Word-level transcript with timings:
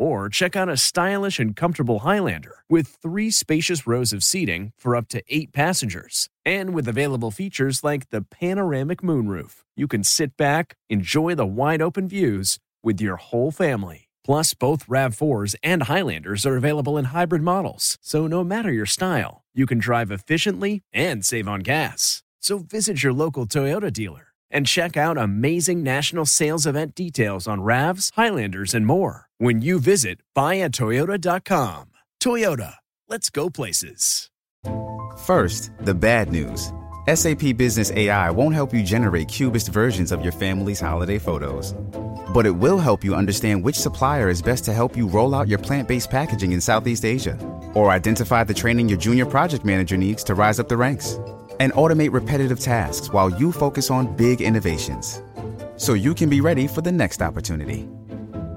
Or 0.00 0.30
check 0.30 0.56
out 0.56 0.70
a 0.70 0.78
stylish 0.78 1.38
and 1.38 1.54
comfortable 1.54 1.98
Highlander 1.98 2.64
with 2.70 2.88
three 3.02 3.30
spacious 3.30 3.86
rows 3.86 4.14
of 4.14 4.24
seating 4.24 4.72
for 4.78 4.96
up 4.96 5.08
to 5.08 5.22
eight 5.28 5.52
passengers. 5.52 6.30
And 6.42 6.72
with 6.72 6.88
available 6.88 7.30
features 7.30 7.84
like 7.84 8.08
the 8.08 8.22
panoramic 8.22 9.02
moonroof, 9.02 9.64
you 9.76 9.86
can 9.86 10.02
sit 10.02 10.38
back, 10.38 10.76
enjoy 10.88 11.34
the 11.34 11.44
wide 11.44 11.82
open 11.82 12.08
views 12.08 12.58
with 12.82 12.98
your 12.98 13.16
whole 13.16 13.50
family. 13.50 14.08
Plus, 14.24 14.54
both 14.54 14.86
RAV4s 14.86 15.54
and 15.62 15.82
Highlanders 15.82 16.46
are 16.46 16.56
available 16.56 16.96
in 16.96 17.06
hybrid 17.06 17.42
models, 17.42 17.98
so 18.00 18.26
no 18.26 18.42
matter 18.42 18.72
your 18.72 18.86
style, 18.86 19.42
you 19.54 19.66
can 19.66 19.78
drive 19.78 20.10
efficiently 20.10 20.80
and 20.94 21.26
save 21.26 21.46
on 21.46 21.60
gas. 21.60 22.22
So 22.40 22.60
visit 22.60 23.02
your 23.02 23.12
local 23.12 23.44
Toyota 23.44 23.92
dealer 23.92 24.29
and 24.50 24.66
check 24.66 24.96
out 24.96 25.16
amazing 25.16 25.82
national 25.82 26.26
sales 26.26 26.66
event 26.66 26.94
details 26.94 27.46
on 27.46 27.60
RAVs, 27.60 28.12
Highlanders, 28.16 28.74
and 28.74 28.86
more 28.86 29.28
when 29.38 29.62
you 29.62 29.80
visit 29.80 30.20
buyatoyota.com. 30.36 31.90
Toyota, 32.20 32.74
let's 33.08 33.30
go 33.30 33.48
places. 33.50 34.28
First, 35.24 35.70
the 35.80 35.94
bad 35.94 36.30
news. 36.30 36.72
SAP 37.12 37.56
Business 37.56 37.90
AI 37.92 38.30
won't 38.30 38.54
help 38.54 38.74
you 38.74 38.82
generate 38.82 39.28
cubist 39.28 39.68
versions 39.68 40.12
of 40.12 40.22
your 40.22 40.32
family's 40.32 40.80
holiday 40.80 41.18
photos. 41.18 41.74
But 42.34 42.46
it 42.46 42.50
will 42.50 42.78
help 42.78 43.02
you 43.02 43.14
understand 43.14 43.64
which 43.64 43.76
supplier 43.76 44.28
is 44.28 44.42
best 44.42 44.64
to 44.66 44.72
help 44.72 44.96
you 44.96 45.08
roll 45.08 45.34
out 45.34 45.48
your 45.48 45.58
plant 45.58 45.88
based 45.88 46.10
packaging 46.10 46.52
in 46.52 46.60
Southeast 46.60 47.04
Asia, 47.04 47.38
or 47.74 47.90
identify 47.90 48.44
the 48.44 48.54
training 48.54 48.88
your 48.88 48.98
junior 48.98 49.26
project 49.26 49.64
manager 49.64 49.96
needs 49.96 50.22
to 50.24 50.34
rise 50.34 50.60
up 50.60 50.68
the 50.68 50.76
ranks, 50.76 51.18
and 51.60 51.72
automate 51.74 52.12
repetitive 52.12 52.58
tasks 52.58 53.12
while 53.12 53.30
you 53.30 53.52
focus 53.52 53.90
on 53.90 54.16
big 54.16 54.40
innovations. 54.40 55.22
So 55.76 55.92
you 55.92 56.14
can 56.14 56.28
be 56.28 56.40
ready 56.40 56.66
for 56.66 56.80
the 56.80 56.90
next 56.90 57.22
opportunity. 57.22 57.86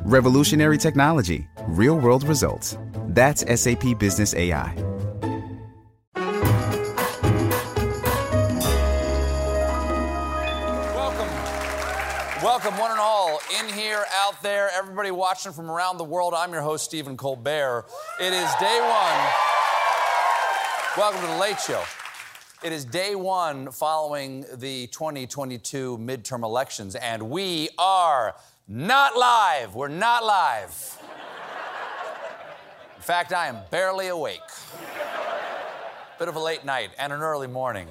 Revolutionary 0.06 0.78
technology, 0.78 1.48
real 1.68 2.00
world 2.00 2.24
results. 2.24 2.78
That's 3.10 3.42
SAP 3.62 4.00
Business 4.00 4.34
AI. 4.34 4.74
Welcome, 10.96 11.30
Welcome, 12.42 12.78
one 12.78 12.92
and 12.92 13.00
all, 13.00 13.40
in 13.60 13.74
here, 13.74 14.04
out 14.14 14.42
there, 14.42 14.70
everybody 14.74 15.12
watching 15.12 15.52
from 15.52 15.70
around 15.70 15.98
the 15.98 16.04
world. 16.06 16.34
I'm 16.36 16.54
your 16.54 16.62
host, 16.62 16.86
Stephen 16.86 17.18
Colbert. 17.18 17.86
It 18.20 18.32
is 18.34 18.50
day 18.60 18.80
one. 18.80 19.34
Welcome 20.98 21.22
to 21.22 21.28
the 21.28 21.38
Late 21.38 21.60
Show. 21.60 21.84
It 22.64 22.72
is 22.72 22.86
day 22.86 23.14
one 23.14 23.72
following 23.72 24.46
the 24.54 24.88
2022 24.88 25.98
midterm 25.98 26.44
elections, 26.46 26.96
and 26.96 27.30
we 27.30 27.68
are 27.78 28.36
not 28.70 29.18
live. 29.18 29.76
We're 29.76 29.90
not 29.90 30.24
live. 30.24 30.98
In 32.96 33.02
fact, 33.02 33.34
I 33.34 33.48
am 33.48 33.58
barely 33.70 34.08
awake. 34.08 34.40
Bit 36.18 36.30
of 36.30 36.38
a 36.38 36.40
late 36.40 36.64
night 36.64 36.92
and 36.98 37.12
an 37.12 37.20
early 37.20 37.48
morning. 37.48 37.90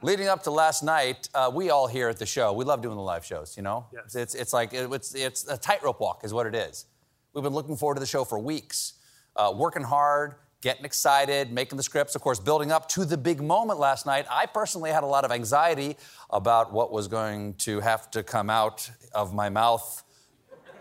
Leading 0.00 0.28
up 0.28 0.42
to 0.44 0.50
last 0.50 0.82
night, 0.82 1.28
uh, 1.34 1.50
we 1.52 1.68
all 1.68 1.88
here 1.88 2.08
at 2.08 2.16
the 2.16 2.24
show, 2.24 2.54
we 2.54 2.64
love 2.64 2.80
doing 2.80 2.96
the 2.96 3.02
live 3.02 3.26
shows, 3.26 3.58
you 3.58 3.62
know? 3.62 3.84
Yes. 3.92 4.14
It's, 4.14 4.34
it's 4.34 4.52
like, 4.54 4.70
it's, 4.72 5.14
it's 5.14 5.46
a 5.48 5.58
tightrope 5.58 6.00
walk, 6.00 6.24
is 6.24 6.32
what 6.32 6.46
it 6.46 6.54
is. 6.54 6.86
We've 7.34 7.44
been 7.44 7.52
looking 7.52 7.76
forward 7.76 7.96
to 7.96 8.00
the 8.00 8.06
show 8.06 8.24
for 8.24 8.38
weeks, 8.38 8.94
uh, 9.36 9.52
working 9.54 9.82
hard, 9.82 10.36
getting 10.66 10.84
excited, 10.84 11.52
making 11.52 11.76
the 11.76 11.82
scripts, 11.84 12.16
of 12.16 12.20
course, 12.20 12.40
building 12.40 12.72
up 12.72 12.88
to 12.88 13.04
the 13.04 13.16
big 13.16 13.40
moment 13.40 13.78
last 13.78 14.04
night. 14.04 14.26
I 14.28 14.46
personally 14.46 14.90
had 14.90 15.04
a 15.04 15.06
lot 15.06 15.24
of 15.24 15.30
anxiety 15.30 15.96
about 16.28 16.72
what 16.72 16.90
was 16.90 17.06
going 17.06 17.54
to 17.58 17.78
have 17.78 18.10
to 18.10 18.24
come 18.24 18.50
out 18.50 18.90
of 19.14 19.32
my 19.32 19.48
mouth 19.48 20.02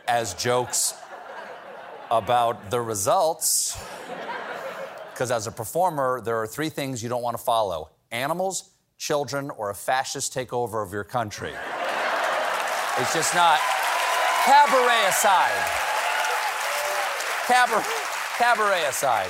as 0.08 0.34
jokes 0.34 0.96
about 2.10 2.72
the 2.72 2.82
results. 2.82 3.80
Because 5.12 5.30
as 5.30 5.46
a 5.46 5.52
performer, 5.52 6.20
there 6.20 6.38
are 6.42 6.48
three 6.48 6.70
things 6.70 7.04
you 7.04 7.10
don't 7.10 7.22
want 7.22 7.38
to 7.38 7.44
follow 7.44 7.92
animals, 8.10 8.72
children, 8.98 9.52
or 9.52 9.70
a 9.70 9.76
fascist 9.76 10.34
takeover 10.34 10.84
of 10.84 10.94
your 10.94 11.04
country. 11.04 11.54
It's 12.98 13.14
just 13.14 13.36
not. 13.36 13.60
Cabaret 14.46 15.06
aside. 15.10 15.70
Cabaret, 17.46 17.86
cabaret 18.40 18.86
aside. 18.86 19.30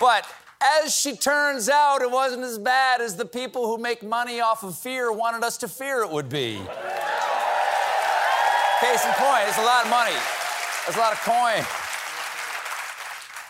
But 0.00 0.26
as 0.60 0.94
she 0.94 1.16
turns 1.16 1.68
out, 1.68 2.02
it 2.02 2.10
wasn't 2.10 2.42
as 2.44 2.58
bad 2.58 3.00
as 3.00 3.16
the 3.16 3.24
people 3.24 3.66
who 3.66 3.78
make 3.78 4.02
money 4.02 4.40
off 4.40 4.62
of 4.62 4.76
fear 4.76 5.12
wanted 5.12 5.44
us 5.44 5.56
to 5.58 5.68
fear 5.68 6.02
it 6.02 6.10
would 6.10 6.28
be. 6.28 6.60
Case 8.80 9.04
in 9.04 9.12
point, 9.14 9.44
it's 9.48 9.58
a 9.58 9.64
lot 9.64 9.84
of 9.84 9.90
money. 9.90 10.16
It's 10.86 10.96
a 10.96 11.00
lot 11.00 11.12
of 11.12 11.20
coin. 11.20 11.64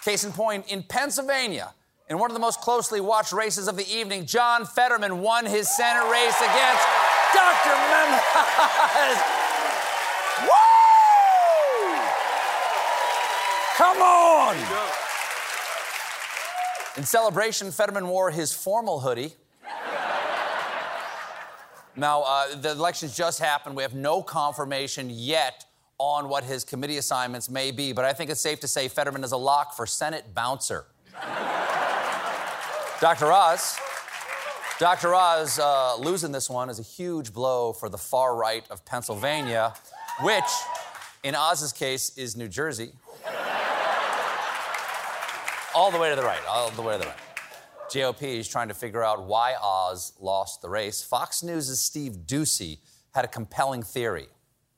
Case 0.05 0.25
in 0.25 0.33
point, 0.33 0.67
in 0.73 0.83
Pennsylvania, 0.83 1.75
in 2.09 2.19
one 2.19 2.31
of 2.31 2.35
the 2.35 2.41
most 2.41 2.61
closely 2.61 3.01
watched 3.01 3.33
races 3.33 3.69
of 3.69 3.77
the 3.77 3.87
evening, 3.91 4.25
John 4.25 4.65
Fetterman 4.65 5.21
won 5.21 5.45
his 5.45 5.69
Senate 5.69 6.11
race 6.11 6.41
against 6.41 6.87
Dr. 7.35 7.77
Mendez. 7.91 9.19
Woo! 10.45 10.59
Come 13.77 14.03
on! 14.03 15.08
In 16.99 17.05
celebration, 17.05 17.71
Fetterman 17.71 18.09
wore 18.09 18.33
his 18.33 18.53
formal 18.53 18.99
hoodie. 18.99 19.33
now, 21.95 22.23
uh, 22.23 22.57
the 22.57 22.73
elections 22.73 23.17
just 23.17 23.39
happened. 23.39 23.77
We 23.77 23.85
have 23.85 23.95
no 23.95 24.21
confirmation 24.21 25.09
yet 25.09 25.65
on 25.99 26.29
what 26.29 26.43
his 26.43 26.65
committee 26.65 26.97
assignments 26.97 27.49
may 27.49 27.71
be, 27.71 27.93
but 27.93 28.05
I 28.05 28.13
think 28.13 28.31
it's 28.31 28.41
safe 28.41 28.59
to 28.61 28.67
say 28.67 28.89
Fetterman 28.89 29.23
is 29.23 29.31
a 29.31 29.37
lock 29.37 29.77
for 29.77 29.87
Senate 29.87 30.35
bouncer. 30.35 30.87
Dr. 33.01 33.31
Oz. 33.33 33.79
Dr. 34.81 35.15
Oz 35.15 35.61
uh, 35.61 35.95
losing 35.99 36.33
this 36.33 36.51
one 36.51 36.69
is 36.69 36.81
a 36.81 36.83
huge 36.83 37.33
blow 37.33 37.73
for 37.73 37.89
the 37.89 37.99
far 37.99 38.35
right 38.35 38.69
of 38.71 38.85
Pennsylvania, 38.85 39.73
which, 40.23 40.51
in 41.23 41.37
Oz's 41.37 41.73
case, 41.73 42.19
is 42.19 42.37
New 42.37 42.49
Jersey. 42.49 42.91
All 45.79 45.93
the 45.93 45.99
way 45.99 46.11
to 46.11 46.17
the 46.17 46.23
right, 46.23 46.41
all 46.49 46.71
the 46.71 46.83
way 46.83 46.95
to 46.95 46.99
the 46.99 47.07
right. 47.07 47.17
GOP 47.89 48.41
is 48.41 48.49
trying 48.49 48.67
to 48.67 48.75
figure 48.75 49.05
out 49.05 49.27
why 49.27 49.55
Oz 49.63 50.13
lost 50.19 50.61
the 50.61 50.69
race. 50.69 51.05
Fox 51.05 51.45
News' 51.45 51.79
Steve 51.79 52.27
Doocy 52.27 52.79
had 53.15 53.25
a 53.25 53.29
compelling 53.29 53.85
theory. 53.85 54.27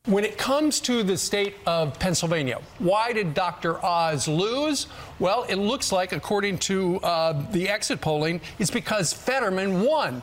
When 0.05 0.25
it 0.25 0.37
comes 0.37 0.79
to 0.81 1.03
the 1.03 1.17
state 1.17 1.55
of 1.65 1.99
Pennsylvania, 1.99 2.61
why 2.81 3.15
did 3.15 3.33
Dr. 3.33 3.83
Oz 3.83 4.29
lose? 4.29 4.89
Well, 5.19 5.47
it 5.49 5.57
looks 5.57 5.91
like, 5.91 6.13
according 6.13 6.59
to 6.59 6.99
uh, 6.99 7.51
the 7.51 7.67
exit 7.67 8.03
polling, 8.03 8.43
it's 8.59 8.71
because 8.71 9.11
Fetterman 9.11 9.81
won. 9.81 10.23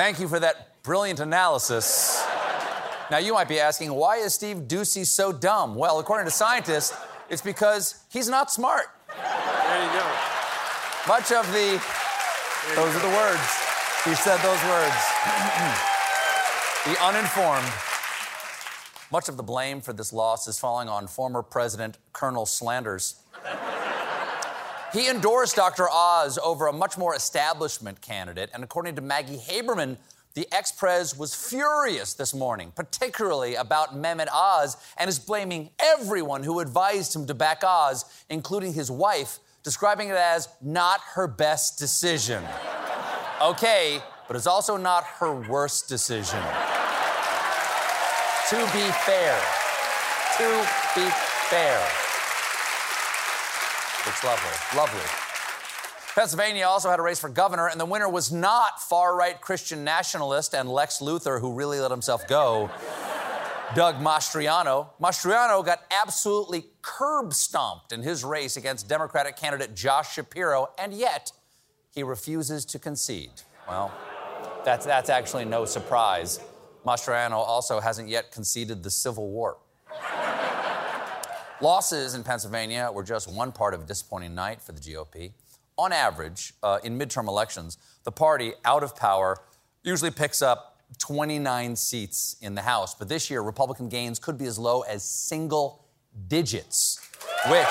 Thank 0.00 0.18
you 0.18 0.28
for 0.28 0.40
that 0.40 0.82
brilliant 0.82 1.20
analysis. 1.20 2.26
Now, 3.10 3.18
you 3.18 3.34
might 3.34 3.48
be 3.48 3.60
asking, 3.60 3.92
why 3.92 4.16
is 4.16 4.32
Steve 4.32 4.60
Doocy 4.66 5.04
so 5.04 5.30
dumb? 5.30 5.74
Well, 5.74 5.98
according 5.98 6.24
to 6.24 6.30
scientists, 6.30 6.96
it's 7.28 7.42
because 7.42 8.02
he's 8.08 8.26
not 8.26 8.50
smart. 8.50 8.86
There 9.08 9.84
you 9.84 9.92
go. 9.92 10.06
Much 11.06 11.30
of 11.32 11.46
the. 11.52 11.78
Those 12.76 12.96
are 12.96 13.00
the 13.00 13.14
words. 13.14 13.44
He 14.06 14.14
said 14.14 14.38
those 14.38 14.64
words. 14.72 14.96
the 16.86 16.96
uninformed. 17.04 17.70
Much 19.12 19.28
of 19.28 19.36
the 19.36 19.42
blame 19.42 19.82
for 19.82 19.92
this 19.92 20.14
loss 20.14 20.48
is 20.48 20.58
falling 20.58 20.88
on 20.88 21.08
former 21.08 21.42
President 21.42 21.98
Colonel 22.14 22.46
Slanders. 22.46 23.16
He 24.92 25.08
endorsed 25.08 25.54
Dr. 25.54 25.88
Oz 25.88 26.36
over 26.42 26.66
a 26.66 26.72
much 26.72 26.98
more 26.98 27.14
establishment 27.14 28.00
candidate, 28.00 28.50
and 28.52 28.64
according 28.64 28.96
to 28.96 29.02
Maggie 29.02 29.36
Haberman, 29.38 29.96
the 30.34 30.48
ex 30.52 30.72
pres 30.72 31.16
was 31.16 31.34
furious 31.34 32.14
this 32.14 32.34
morning, 32.34 32.72
particularly 32.74 33.54
about 33.54 33.96
Mehmet 33.96 34.28
Oz, 34.32 34.76
and 34.96 35.08
is 35.08 35.18
blaming 35.18 35.70
everyone 35.78 36.42
who 36.42 36.58
advised 36.58 37.14
him 37.14 37.26
to 37.26 37.34
back 37.34 37.62
Oz, 37.64 38.04
including 38.28 38.72
his 38.72 38.90
wife, 38.90 39.38
describing 39.62 40.08
it 40.08 40.16
as 40.16 40.48
not 40.60 41.00
her 41.14 41.28
best 41.28 41.78
decision. 41.78 42.42
Okay, 43.40 44.00
but 44.26 44.36
it's 44.36 44.46
also 44.46 44.76
not 44.76 45.04
her 45.04 45.34
worst 45.48 45.88
decision. 45.88 46.40
to 48.48 48.56
be 48.72 48.90
fair. 49.06 49.40
To 50.38 50.68
be 50.96 51.08
fair. 51.48 51.99
Looks 54.10 54.24
lovely. 54.24 54.76
Lovely. 54.76 55.10
Pennsylvania 56.16 56.64
also 56.64 56.90
had 56.90 56.98
a 56.98 57.02
race 57.02 57.20
for 57.20 57.28
governor, 57.28 57.68
and 57.68 57.80
the 57.80 57.84
winner 57.84 58.08
was 58.08 58.32
not 58.32 58.82
far 58.82 59.16
right 59.16 59.40
Christian 59.40 59.84
nationalist 59.84 60.52
and 60.52 60.68
Lex 60.68 60.98
Luthor, 60.98 61.40
who 61.40 61.52
really 61.52 61.78
let 61.78 61.92
himself 61.92 62.26
go. 62.26 62.68
Doug 63.76 64.00
Mastriano. 64.00 64.88
Mastriano 65.00 65.64
got 65.64 65.84
absolutely 65.92 66.64
curb 66.82 67.32
stomped 67.32 67.92
in 67.92 68.02
his 68.02 68.24
race 68.24 68.56
against 68.56 68.88
Democratic 68.88 69.36
candidate 69.36 69.76
Josh 69.76 70.12
Shapiro, 70.12 70.70
and 70.76 70.92
yet 70.92 71.30
he 71.94 72.02
refuses 72.02 72.64
to 72.64 72.80
concede. 72.80 73.42
Well, 73.68 73.94
that's, 74.64 74.86
that's 74.86 75.08
actually 75.08 75.44
no 75.44 75.64
surprise. 75.66 76.40
Mastriano 76.84 77.36
also 77.36 77.78
hasn't 77.78 78.08
yet 78.08 78.32
conceded 78.32 78.82
the 78.82 78.90
Civil 78.90 79.28
War. 79.30 79.58
Losses 81.62 82.14
in 82.14 82.24
Pennsylvania 82.24 82.90
were 82.90 83.02
just 83.02 83.30
one 83.30 83.52
part 83.52 83.74
of 83.74 83.82
a 83.82 83.84
disappointing 83.84 84.34
night 84.34 84.62
for 84.62 84.72
the 84.72 84.80
GOP. 84.80 85.32
On 85.76 85.92
average, 85.92 86.54
uh, 86.62 86.78
in 86.82 86.98
midterm 86.98 87.28
elections, 87.28 87.76
the 88.04 88.12
party 88.12 88.54
out 88.64 88.82
of 88.82 88.96
power 88.96 89.36
usually 89.82 90.10
picks 90.10 90.40
up 90.40 90.78
29 90.98 91.76
seats 91.76 92.36
in 92.40 92.54
the 92.54 92.62
House. 92.62 92.94
But 92.94 93.10
this 93.10 93.28
year, 93.30 93.42
Republican 93.42 93.90
gains 93.90 94.18
could 94.18 94.38
be 94.38 94.46
as 94.46 94.58
low 94.58 94.80
as 94.82 95.02
single 95.04 95.84
digits, 96.28 96.98
which, 97.46 97.66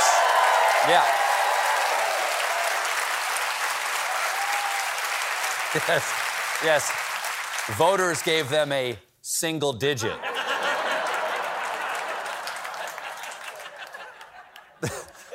yeah. 0.88 1.04
Yes, 5.88 6.12
yes. 6.64 6.92
Voters 7.78 8.24
gave 8.24 8.50
them 8.50 8.72
a 8.72 8.98
single 9.22 9.72
digit. 9.72 10.18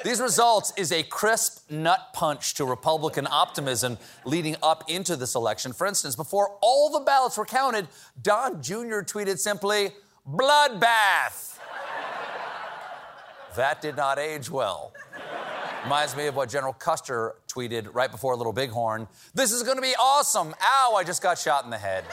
These 0.05 0.21
results 0.21 0.71
is 0.77 0.93
a 0.93 1.03
crisp 1.03 1.71
nut 1.71 1.99
punch 2.13 2.53
to 2.57 2.67
Republican 2.67 3.27
optimism 3.31 3.97
leading 4.27 4.55
up 4.63 4.85
into 4.87 5.17
this 5.17 5.35
election. 5.35 5.73
For 5.73 5.87
instance, 5.87 6.15
before 6.15 6.59
all 6.61 6.91
the 6.91 7.01
ballots 7.01 7.39
were 7.39 7.47
counted, 7.47 7.89
Don 8.21 8.61
Jr. 8.63 9.01
tweeted 9.01 9.39
simply, 9.39 9.93
bloodbath. 10.29 11.59
that 13.57 13.81
did 13.81 13.97
not 13.97 14.19
age 14.19 14.51
well. 14.51 14.93
Reminds 15.85 16.15
me 16.15 16.27
of 16.27 16.37
what 16.37 16.51
General 16.51 16.75
Custer 16.75 17.37
tweeted 17.49 17.89
right 17.95 18.11
before 18.11 18.37
Little 18.37 18.53
Bighorn. 18.53 19.09
This 19.33 19.53
is 19.53 19.63
going 19.63 19.77
to 19.79 19.83
be 19.83 19.95
awesome. 19.99 20.55
Ow, 20.61 20.97
I 20.99 21.03
just 21.03 21.23
got 21.23 21.39
shot 21.39 21.65
in 21.65 21.71
the 21.71 21.79
head. 21.79 22.05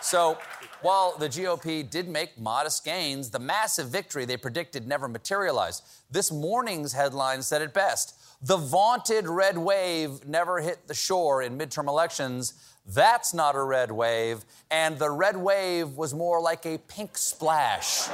so, 0.00 0.38
while 0.82 1.16
the 1.18 1.28
GOP 1.28 1.88
did 1.88 2.08
make 2.08 2.38
modest 2.38 2.84
gains, 2.84 3.30
the 3.30 3.38
massive 3.38 3.88
victory 3.88 4.24
they 4.24 4.36
predicted 4.36 4.86
never 4.86 5.08
materialized. 5.08 5.84
This 6.10 6.32
morning's 6.32 6.92
headline 6.92 7.42
said 7.42 7.62
it 7.62 7.74
best 7.74 8.14
The 8.42 8.56
vaunted 8.56 9.28
red 9.28 9.58
wave 9.58 10.26
never 10.26 10.60
hit 10.60 10.86
the 10.86 10.94
shore 10.94 11.42
in 11.42 11.58
midterm 11.58 11.88
elections. 11.88 12.54
That's 12.86 13.34
not 13.34 13.54
a 13.54 13.62
red 13.62 13.92
wave. 13.92 14.44
And 14.70 14.98
the 14.98 15.10
red 15.10 15.36
wave 15.36 15.96
was 15.96 16.14
more 16.14 16.40
like 16.40 16.64
a 16.64 16.78
pink 16.78 17.18
splash. 17.18 18.08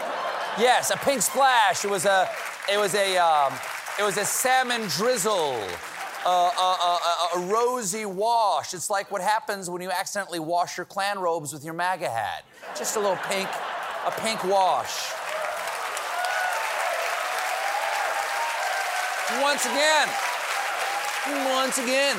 yes, 0.58 0.90
a 0.90 0.96
pink 0.96 1.22
splash. 1.22 1.84
It 1.84 1.90
was 1.90 2.04
a, 2.04 2.28
it 2.70 2.78
was 2.78 2.94
a, 2.94 3.16
um, 3.16 3.52
it 3.98 4.02
was 4.02 4.16
a 4.16 4.24
salmon 4.24 4.82
drizzle 4.88 5.62
a, 6.28 6.28
a, 6.28 7.28
a, 7.36 7.40
rosy 7.46 8.04
wash. 8.04 8.74
It's 8.74 8.90
like 8.90 9.10
what 9.10 9.22
happens 9.22 9.70
when 9.70 9.80
you 9.80 9.90
accidentally 9.90 10.40
wash 10.40 10.76
your 10.76 10.86
Klan 10.86 11.18
robes 11.18 11.52
with 11.52 11.64
your 11.64 11.74
MAGA 11.74 12.10
hat. 12.10 12.44
Just 12.76 12.96
a 12.96 13.00
little 13.00 13.18
pink, 13.28 13.48
a 14.06 14.10
pink 14.10 14.42
wash. 14.44 15.12
Once 19.40 19.64
again, 19.66 20.08
once 21.54 21.78
again. 21.78 22.16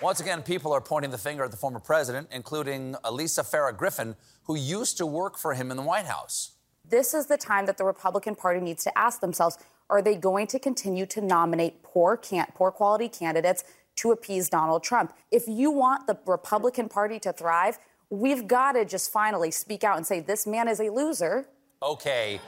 Once 0.00 0.20
again, 0.20 0.42
people 0.42 0.72
are 0.72 0.80
pointing 0.80 1.12
the 1.12 1.18
finger 1.18 1.44
at 1.44 1.52
the 1.52 1.56
former 1.56 1.78
president, 1.78 2.28
including 2.32 2.94
Alyssa 3.04 3.48
Farah 3.48 3.76
Griffin, 3.76 4.16
who 4.44 4.56
used 4.56 4.98
to 4.98 5.06
work 5.06 5.38
for 5.38 5.54
him 5.54 5.70
in 5.70 5.76
the 5.76 5.82
White 5.82 6.06
House. 6.06 6.52
This 6.88 7.14
is 7.14 7.26
the 7.26 7.36
time 7.36 7.66
that 7.66 7.78
the 7.78 7.84
Republican 7.84 8.34
Party 8.34 8.60
needs 8.60 8.82
to 8.84 8.98
ask 8.98 9.20
themselves 9.20 9.58
are 9.92 10.00
they 10.00 10.16
going 10.16 10.46
to 10.46 10.58
continue 10.58 11.04
to 11.04 11.20
nominate 11.20 11.82
poor, 11.82 12.16
can- 12.16 12.50
poor 12.54 12.70
quality 12.70 13.08
candidates 13.08 13.62
to 13.96 14.10
appease 14.10 14.48
Donald 14.48 14.82
Trump? 14.82 15.12
If 15.30 15.46
you 15.46 15.70
want 15.70 16.06
the 16.06 16.18
Republican 16.26 16.88
Party 16.88 17.20
to 17.20 17.32
thrive, 17.32 17.78
we've 18.08 18.48
got 18.48 18.72
to 18.72 18.86
just 18.86 19.12
finally 19.12 19.50
speak 19.50 19.84
out 19.84 19.98
and 19.98 20.06
say, 20.06 20.18
this 20.18 20.46
man 20.46 20.66
is 20.66 20.80
a 20.80 20.88
loser. 20.88 21.46
Okay, 21.82 22.40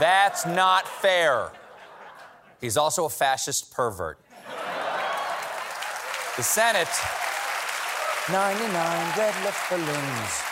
that's 0.00 0.46
not 0.46 0.88
fair. 0.88 1.52
He's 2.62 2.78
also 2.78 3.04
a 3.04 3.10
fascist 3.10 3.74
pervert. 3.74 4.18
The 6.38 6.42
Senate, 6.42 6.88
99 8.30 9.18
red 9.18 9.34
left 9.44 9.70
balloons. 9.70 10.42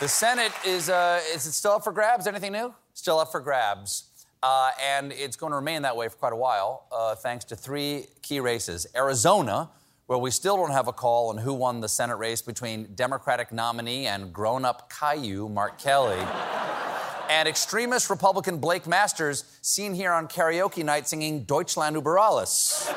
The 0.00 0.08
Senate 0.08 0.52
is, 0.66 0.90
uh, 0.90 1.20
is 1.32 1.46
it 1.46 1.52
still 1.52 1.72
up 1.72 1.84
for 1.84 1.92
grabs? 1.92 2.26
Anything 2.26 2.50
new? 2.50 2.74
Still 2.94 3.20
up 3.20 3.30
for 3.30 3.40
grabs. 3.40 4.11
Uh, 4.42 4.70
and 4.82 5.12
it's 5.12 5.36
going 5.36 5.52
to 5.52 5.56
remain 5.56 5.82
that 5.82 5.96
way 5.96 6.08
for 6.08 6.16
quite 6.16 6.32
a 6.32 6.36
while, 6.36 6.86
uh, 6.90 7.14
thanks 7.14 7.44
to 7.44 7.54
three 7.54 8.06
key 8.22 8.40
races. 8.40 8.86
Arizona, 8.96 9.70
where 10.06 10.18
we 10.18 10.32
still 10.32 10.56
don't 10.56 10.72
have 10.72 10.88
a 10.88 10.92
call 10.92 11.28
on 11.28 11.38
who 11.38 11.54
won 11.54 11.80
the 11.80 11.88
Senate 11.88 12.16
race 12.16 12.42
between 12.42 12.92
Democratic 12.96 13.52
nominee 13.52 14.06
and 14.06 14.32
grown 14.32 14.64
up 14.64 14.90
Caillou, 14.90 15.48
Mark 15.48 15.78
Kelly. 15.78 16.18
and 17.30 17.48
extremist 17.48 18.10
Republican 18.10 18.58
Blake 18.58 18.86
Masters, 18.86 19.44
seen 19.62 19.94
here 19.94 20.12
on 20.12 20.26
karaoke 20.26 20.84
night 20.84 21.06
singing 21.06 21.44
Deutschland 21.44 21.96
über 21.96 22.18
alles. 22.18 22.90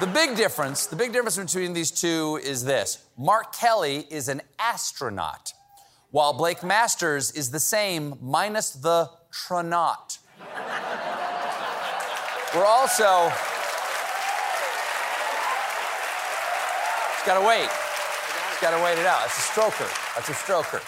the 0.00 0.06
big 0.06 0.34
difference, 0.34 0.86
the 0.86 0.96
big 0.96 1.12
difference 1.12 1.36
between 1.36 1.74
these 1.74 1.90
two 1.90 2.40
is 2.42 2.64
this 2.64 3.04
Mark 3.18 3.54
Kelly 3.54 4.06
is 4.10 4.28
an 4.28 4.40
astronaut, 4.58 5.52
while 6.10 6.32
Blake 6.32 6.64
Masters 6.64 7.30
is 7.32 7.50
the 7.50 7.60
same, 7.60 8.14
minus 8.20 8.70
the 8.70 9.10
Tronot. 9.32 10.18
We're 12.54 12.64
also. 12.64 13.32
Just 17.12 17.26
gotta 17.26 17.46
wait. 17.46 17.68
Just 17.68 18.60
gotta 18.60 18.82
wait 18.82 18.98
it 18.98 19.06
out. 19.06 19.20
That's 19.20 19.38
a 19.38 19.42
stroker. 19.52 20.14
That's 20.14 20.28
a 20.28 20.32
stroker. 20.32 20.80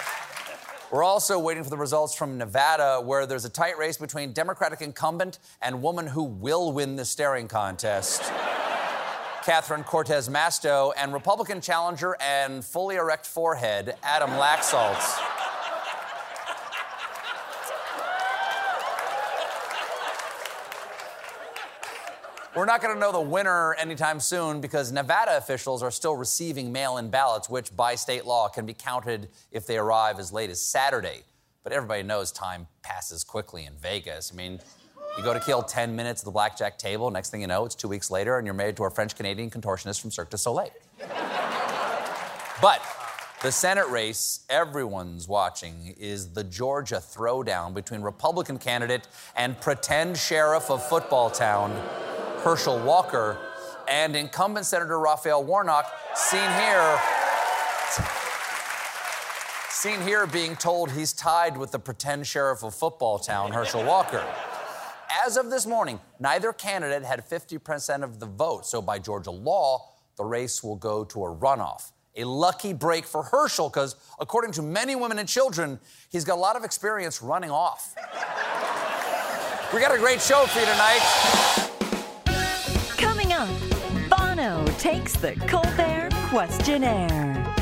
We're 0.90 1.04
also 1.04 1.38
waiting 1.38 1.64
for 1.64 1.70
the 1.70 1.76
results 1.78 2.14
from 2.14 2.36
Nevada, 2.36 3.00
where 3.00 3.24
there's 3.26 3.44
a 3.44 3.48
tight 3.48 3.78
race 3.78 3.96
between 3.96 4.32
Democratic 4.32 4.82
incumbent 4.82 5.38
and 5.62 5.80
woman 5.80 6.06
who 6.06 6.24
will 6.24 6.72
win 6.72 6.96
the 6.96 7.04
staring 7.04 7.48
contest. 7.48 8.22
Catherine 9.42 9.84
Cortez 9.84 10.28
Masto, 10.28 10.92
and 10.96 11.12
Republican 11.12 11.60
challenger 11.60 12.16
and 12.20 12.64
fully 12.64 12.96
erect 12.96 13.26
forehead, 13.26 13.96
Adam 14.02 14.30
Laxalt. 14.30 15.41
We're 22.54 22.66
not 22.66 22.82
going 22.82 22.92
to 22.92 23.00
know 23.00 23.12
the 23.12 23.20
winner 23.20 23.72
anytime 23.74 24.20
soon 24.20 24.60
because 24.60 24.92
Nevada 24.92 25.38
officials 25.38 25.82
are 25.82 25.90
still 25.90 26.16
receiving 26.16 26.70
mail 26.70 26.98
in 26.98 27.08
ballots, 27.08 27.48
which 27.48 27.74
by 27.74 27.94
state 27.94 28.26
law 28.26 28.48
can 28.48 28.66
be 28.66 28.74
counted 28.74 29.30
if 29.50 29.66
they 29.66 29.78
arrive 29.78 30.18
as 30.18 30.34
late 30.34 30.50
as 30.50 30.60
Saturday. 30.60 31.22
But 31.64 31.72
everybody 31.72 32.02
knows 32.02 32.30
time 32.30 32.66
passes 32.82 33.24
quickly 33.24 33.64
in 33.64 33.72
Vegas. 33.80 34.30
I 34.30 34.36
mean, 34.36 34.60
you 35.16 35.24
go 35.24 35.32
to 35.32 35.40
kill 35.40 35.62
10 35.62 35.96
minutes 35.96 36.20
at 36.20 36.26
the 36.26 36.30
blackjack 36.30 36.76
table, 36.76 37.10
next 37.10 37.30
thing 37.30 37.40
you 37.40 37.46
know, 37.46 37.64
it's 37.64 37.74
two 37.74 37.88
weeks 37.88 38.10
later, 38.10 38.36
and 38.36 38.46
you're 38.46 38.52
married 38.52 38.76
to 38.76 38.84
a 38.84 38.90
French 38.90 39.16
Canadian 39.16 39.50
contortionist 39.50 40.02
from 40.02 40.10
Cirque 40.10 40.28
du 40.28 40.36
Soleil. 40.36 40.68
but 42.60 42.82
the 43.42 43.50
Senate 43.50 43.88
race 43.88 44.44
everyone's 44.50 45.26
watching 45.26 45.94
is 45.98 46.34
the 46.34 46.44
Georgia 46.44 46.96
throwdown 46.96 47.72
between 47.72 48.02
Republican 48.02 48.58
candidate 48.58 49.08
and 49.36 49.58
pretend 49.60 50.18
sheriff 50.18 50.70
of 50.70 50.86
football 50.86 51.30
town, 51.30 51.72
Herschel 52.42 52.80
Walker 52.80 53.38
and 53.88 54.16
incumbent 54.16 54.66
Senator 54.66 54.98
Raphael 54.98 55.44
Warnock, 55.44 55.86
seen 56.16 56.40
here. 56.40 56.98
Seen 59.70 60.00
here 60.00 60.26
being 60.26 60.56
told 60.56 60.90
he's 60.90 61.12
tied 61.12 61.56
with 61.56 61.70
the 61.70 61.78
pretend 61.78 62.26
sheriff 62.26 62.64
of 62.64 62.74
football 62.74 63.20
town, 63.20 63.52
Herschel 63.52 63.84
Walker. 63.84 64.24
As 65.24 65.36
of 65.36 65.50
this 65.50 65.66
morning, 65.66 66.00
neither 66.18 66.52
candidate 66.52 67.04
had 67.04 67.24
50% 67.28 68.02
of 68.02 68.18
the 68.18 68.26
vote, 68.26 68.66
so 68.66 68.82
by 68.82 68.98
Georgia 68.98 69.30
law, 69.30 69.92
the 70.16 70.24
race 70.24 70.64
will 70.64 70.76
go 70.76 71.04
to 71.04 71.24
a 71.24 71.36
runoff. 71.36 71.92
A 72.16 72.24
lucky 72.24 72.72
break 72.72 73.04
for 73.04 73.22
Herschel, 73.22 73.68
because 73.68 73.94
according 74.18 74.50
to 74.52 74.62
many 74.62 74.96
women 74.96 75.20
and 75.20 75.28
children, 75.28 75.78
he's 76.10 76.24
got 76.24 76.38
a 76.38 76.40
lot 76.40 76.56
of 76.56 76.64
experience 76.64 77.22
running 77.22 77.50
off. 77.50 77.94
We 79.72 79.80
got 79.80 79.94
a 79.94 79.98
great 79.98 80.20
show 80.20 80.44
for 80.46 80.58
you 80.58 80.66
tonight. 80.66 81.81
Takes 84.82 85.14
the 85.14 85.36
Colbert 85.46 86.10
Questionert. 86.26 87.56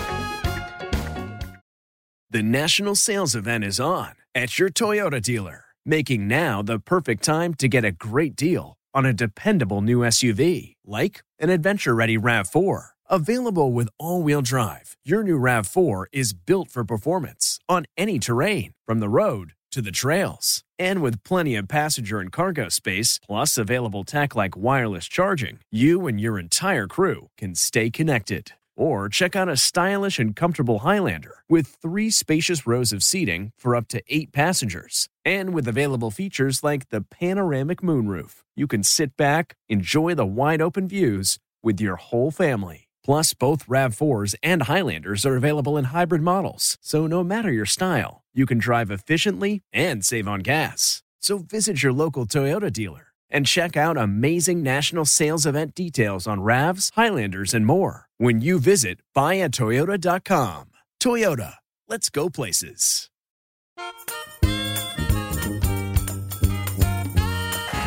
The 2.30 2.42
national 2.42 2.94
sales 2.94 3.34
event 3.34 3.62
is 3.62 3.78
on 3.78 4.12
at 4.34 4.58
your 4.58 4.70
Toyota 4.70 5.20
dealer, 5.20 5.64
making 5.84 6.26
now 6.26 6.62
the 6.62 6.78
perfect 6.78 7.22
time 7.22 7.52
to 7.56 7.68
get 7.68 7.84
a 7.84 7.92
great 7.92 8.34
deal 8.36 8.78
on 8.94 9.04
a 9.04 9.12
dependable 9.12 9.82
new 9.82 9.98
SUV 9.98 10.76
like 10.86 11.22
an 11.38 11.50
adventure 11.50 11.94
ready 11.94 12.16
RAV4. 12.16 12.86
Available 13.10 13.70
with 13.74 13.90
all 13.98 14.22
wheel 14.22 14.40
drive, 14.40 14.96
your 15.04 15.22
new 15.22 15.38
RAV4 15.38 16.06
is 16.14 16.32
built 16.32 16.70
for 16.70 16.84
performance 16.84 17.58
on 17.68 17.84
any 17.98 18.18
terrain, 18.18 18.72
from 18.86 19.00
the 19.00 19.10
road 19.10 19.52
to 19.72 19.82
the 19.82 19.92
trails. 19.92 20.64
And 20.80 21.02
with 21.02 21.24
plenty 21.24 21.56
of 21.56 21.68
passenger 21.68 22.20
and 22.20 22.32
cargo 22.32 22.70
space, 22.70 23.20
plus 23.26 23.58
available 23.58 24.02
tech 24.02 24.34
like 24.34 24.56
wireless 24.56 25.06
charging, 25.06 25.58
you 25.70 26.06
and 26.06 26.18
your 26.18 26.38
entire 26.38 26.86
crew 26.86 27.28
can 27.36 27.54
stay 27.54 27.90
connected. 27.90 28.52
Or 28.76 29.10
check 29.10 29.36
out 29.36 29.50
a 29.50 29.58
stylish 29.58 30.18
and 30.18 30.34
comfortable 30.34 30.78
Highlander 30.78 31.44
with 31.50 31.66
three 31.82 32.10
spacious 32.10 32.66
rows 32.66 32.94
of 32.94 33.02
seating 33.02 33.50
for 33.58 33.76
up 33.76 33.88
to 33.88 34.02
eight 34.08 34.32
passengers. 34.32 35.10
And 35.22 35.52
with 35.52 35.68
available 35.68 36.10
features 36.10 36.64
like 36.64 36.88
the 36.88 37.02
panoramic 37.02 37.82
moonroof, 37.82 38.42
you 38.56 38.66
can 38.66 38.82
sit 38.82 39.14
back, 39.18 39.56
enjoy 39.68 40.14
the 40.14 40.24
wide 40.24 40.62
open 40.62 40.88
views 40.88 41.38
with 41.62 41.78
your 41.78 41.96
whole 41.96 42.30
family. 42.30 42.88
Plus, 43.04 43.34
both 43.34 43.66
RAV4s 43.66 44.34
and 44.42 44.62
Highlanders 44.62 45.26
are 45.26 45.36
available 45.36 45.76
in 45.76 45.86
hybrid 45.86 46.22
models, 46.22 46.78
so 46.80 47.06
no 47.06 47.22
matter 47.22 47.52
your 47.52 47.66
style, 47.66 48.19
you 48.34 48.46
can 48.46 48.58
drive 48.58 48.90
efficiently 48.90 49.62
and 49.72 50.04
save 50.04 50.26
on 50.26 50.40
gas. 50.40 51.02
So 51.20 51.38
visit 51.38 51.82
your 51.82 51.92
local 51.92 52.26
Toyota 52.26 52.72
dealer 52.72 53.06
and 53.30 53.46
check 53.46 53.76
out 53.76 53.96
amazing 53.96 54.62
national 54.62 55.04
sales 55.04 55.46
event 55.46 55.74
details 55.74 56.26
on 56.26 56.40
RAVs, 56.40 56.90
Highlanders, 56.94 57.54
and 57.54 57.64
more 57.64 58.06
when 58.18 58.40
you 58.40 58.58
visit 58.58 59.00
buyatoyota.com. 59.16 60.70
Toyota, 61.00 61.54
let's 61.88 62.10
go 62.10 62.28
places. 62.28 63.08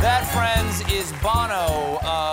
That, 0.03 0.27
friends, 0.33 0.81
is 0.91 1.13
Bono, 1.21 1.97
uh, 2.03 2.32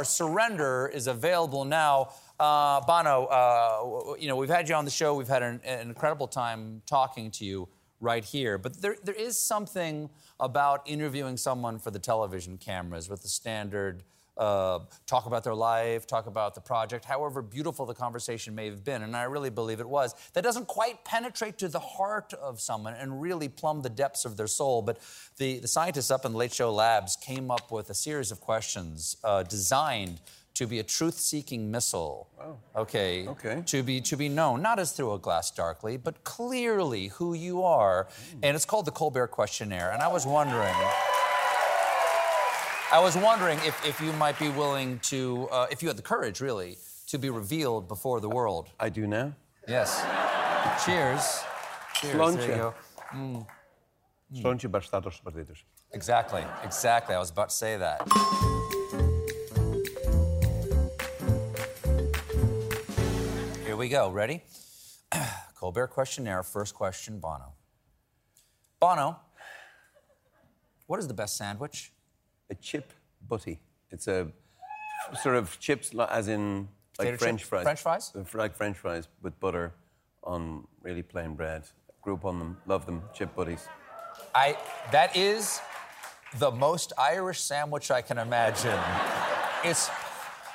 memoir, 0.00 0.04
Surrender, 0.04 0.90
is 0.92 1.06
available 1.06 1.64
now. 1.64 2.12
Uh, 2.38 2.80
Bono, 2.80 3.26
uh, 3.26 4.14
you 4.18 4.28
know, 4.28 4.36
we've 4.36 4.48
had 4.48 4.68
you 4.68 4.74
on 4.74 4.84
the 4.84 4.90
show. 4.90 5.14
We've 5.14 5.28
had 5.28 5.42
an, 5.42 5.60
an 5.64 5.88
incredible 5.88 6.26
time 6.26 6.82
talking 6.86 7.30
to 7.32 7.44
you 7.44 7.68
right 8.00 8.24
here. 8.24 8.56
But 8.56 8.80
there, 8.80 8.96
there 9.04 9.14
is 9.14 9.36
something 9.36 10.08
about 10.38 10.82
interviewing 10.86 11.36
someone 11.36 11.78
for 11.78 11.90
the 11.90 11.98
television 11.98 12.56
cameras 12.56 13.10
with 13.10 13.22
the 13.22 13.28
standard 13.28 14.02
uh, 14.40 14.80
talk 15.06 15.26
about 15.26 15.44
their 15.44 15.54
life, 15.54 16.06
talk 16.06 16.26
about 16.26 16.54
the 16.54 16.60
project, 16.60 17.04
however 17.04 17.42
beautiful 17.42 17.84
the 17.86 17.94
conversation 17.94 18.54
may 18.54 18.66
have 18.70 18.82
been, 18.82 19.02
and 19.02 19.14
I 19.14 19.24
really 19.24 19.50
believe 19.50 19.80
it 19.80 19.88
was, 19.88 20.14
that 20.32 20.42
doesn't 20.42 20.66
quite 20.66 21.04
penetrate 21.04 21.58
to 21.58 21.68
the 21.68 21.78
heart 21.78 22.32
of 22.32 22.58
someone 22.60 22.94
and 22.94 23.20
really 23.20 23.48
plumb 23.48 23.82
the 23.82 23.90
depths 23.90 24.24
of 24.24 24.36
their 24.38 24.46
soul. 24.48 24.80
But 24.82 24.98
the, 25.36 25.58
the 25.58 25.68
scientists 25.68 26.10
up 26.10 26.24
in 26.24 26.32
the 26.32 26.38
Late 26.38 26.54
Show 26.54 26.72
Labs 26.72 27.16
came 27.16 27.50
up 27.50 27.70
with 27.70 27.90
a 27.90 27.94
series 27.94 28.32
of 28.32 28.40
questions 28.40 29.16
uh, 29.22 29.42
designed 29.42 30.20
to 30.54 30.66
be 30.66 30.78
a 30.78 30.82
truth-seeking 30.82 31.70
missile. 31.70 32.28
Okay. 32.74 33.28
Okay. 33.28 33.62
To 33.66 33.82
be 33.82 34.00
to 34.00 34.16
be 34.16 34.28
known 34.28 34.62
not 34.62 34.78
as 34.78 34.92
through 34.92 35.12
a 35.12 35.18
glass 35.18 35.50
darkly, 35.50 35.96
but 35.96 36.24
clearly 36.24 37.08
who 37.08 37.34
you 37.34 37.62
are, 37.62 38.08
and 38.42 38.56
it's 38.56 38.64
called 38.64 38.86
the 38.86 38.90
Colbert 38.90 39.30
Questionert. 39.32 39.92
And 39.94 40.02
I 40.02 40.08
was 40.08 40.26
wondering. 40.26 40.74
I 42.92 42.98
was 42.98 43.16
wondering 43.16 43.56
if, 43.64 43.86
if 43.86 44.00
you 44.00 44.12
might 44.14 44.36
be 44.36 44.48
willing 44.48 44.98
to, 45.04 45.48
uh, 45.52 45.68
if 45.70 45.80
you 45.80 45.86
had 45.86 45.96
the 45.96 46.02
courage, 46.02 46.40
really, 46.40 46.76
to 47.06 47.18
be 47.18 47.30
revealed 47.30 47.86
before 47.86 48.18
the 48.20 48.28
world. 48.28 48.68
I 48.80 48.88
do 48.88 49.06
now. 49.06 49.32
Yes. 49.68 50.04
Cheers. 50.84 51.44
Cheers. 51.94 52.36
There 52.36 52.48
you 52.48 52.56
go. 52.56 52.74
Bastados 54.68 55.22
partidos. 55.22 55.62
Exactly. 55.92 56.44
Exactly. 56.64 57.14
I 57.14 57.20
was 57.20 57.30
about 57.30 57.50
to 57.50 57.54
say 57.54 57.76
that. 57.76 58.02
Here 63.64 63.76
we 63.76 63.88
go. 63.88 64.10
Ready? 64.10 64.42
Colbert 65.54 65.92
questionert. 65.94 66.44
First 66.44 66.74
question, 66.74 67.20
Bono. 67.20 67.52
Bono, 68.80 69.20
what 70.88 70.98
is 70.98 71.06
the 71.06 71.14
best 71.14 71.36
sandwich? 71.36 71.92
A 72.50 72.54
chip 72.54 72.92
butty. 73.28 73.60
It's 73.90 74.08
a 74.08 74.30
sort 75.22 75.36
of 75.36 75.58
chips, 75.60 75.92
as 76.10 76.28
in 76.28 76.68
like 76.98 77.06
Potato 77.08 77.16
French 77.16 77.40
chip? 77.40 77.48
fries. 77.48 77.62
French 77.62 77.80
fries? 77.80 78.12
Uh, 78.14 78.24
Like 78.38 78.56
French 78.56 78.76
fries 78.76 79.08
with 79.22 79.38
butter 79.40 79.72
on 80.24 80.66
really 80.82 81.02
plain 81.02 81.34
bread. 81.34 81.62
Grew 82.02 82.14
up 82.14 82.24
on 82.24 82.38
them, 82.38 82.56
love 82.66 82.86
them, 82.86 83.02
chip 83.14 83.34
butties. 83.34 83.68
I 84.34 84.56
that 84.92 85.16
is 85.16 85.60
the 86.38 86.50
most 86.50 86.92
Irish 86.98 87.40
sandwich 87.40 87.90
I 87.90 88.02
can 88.02 88.18
imagine. 88.18 88.78
It's 89.64 89.90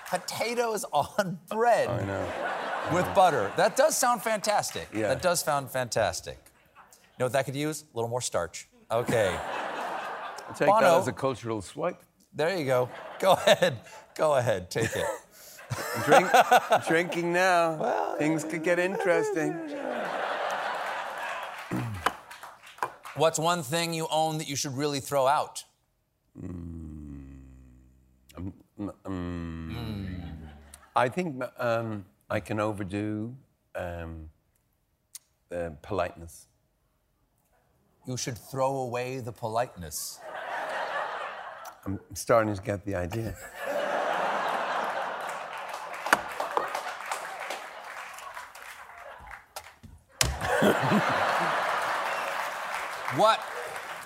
potatoes 0.10 0.86
on 0.92 1.40
bread 1.50 1.88
I 1.90 2.06
know. 2.06 2.28
with 2.94 3.06
butter. 3.16 3.52
That 3.58 3.76
does 3.76 3.98
sound 3.98 4.22
fantastic. 4.22 4.88
Yeah. 4.94 5.08
That 5.10 5.22
does 5.22 5.42
sound 5.42 5.72
fantastic. 5.72 6.38
You 6.86 7.16
know 7.20 7.26
what 7.26 7.34
that 7.34 7.46
could 7.46 7.56
use? 7.56 7.84
A 7.94 7.98
little 7.98 8.10
more 8.10 8.22
starch. 8.22 8.68
Okay. 8.92 9.36
I'll 10.48 10.54
take 10.54 10.68
Bono. 10.68 10.82
that 10.82 11.00
as 11.00 11.08
a 11.08 11.14
cultural 11.14 11.62
swipe. 11.62 12.02
There 12.34 12.58
you 12.58 12.66
go. 12.66 12.90
Go 13.20 13.34
ahead. 13.34 13.80
Go 14.16 14.36
ahead. 14.36 14.70
Take 14.70 14.96
it. 14.96 15.06
Drink, 16.06 16.28
drinking 16.88 17.34
now. 17.34 17.76
Well, 17.76 18.18
Things 18.18 18.44
could 18.44 18.64
get 18.64 18.78
interesting. 18.80 19.54
What's 23.16 23.40
one 23.40 23.64
thing 23.64 23.94
you 23.94 24.08
own 24.12 24.38
that 24.38 24.48
you 24.50 24.56
should 24.56 24.76
really 24.78 25.00
throw 25.00 25.26
out? 25.26 25.64
I 30.96 31.10
think 31.10 31.42
um, 31.58 32.06
I 32.30 32.40
can 32.40 32.60
overdo 32.60 33.36
um, 33.74 34.30
uh, 35.52 35.70
politeness. 35.82 36.48
You 38.06 38.18
should 38.18 38.38
throw 38.38 38.78
away 38.78 39.20
the 39.20 39.32
politeness. 39.32 40.20
I'm 41.86 42.00
starting 42.14 42.56
to 42.56 42.62
get 42.62 42.84
the 42.84 42.96
idea. 42.96 43.36
What, 53.16 53.40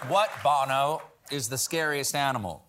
what, 0.07 0.29
Bono, 0.43 1.01
is 1.31 1.49
the 1.49 1.57
scariest 1.57 2.15
animal? 2.15 2.65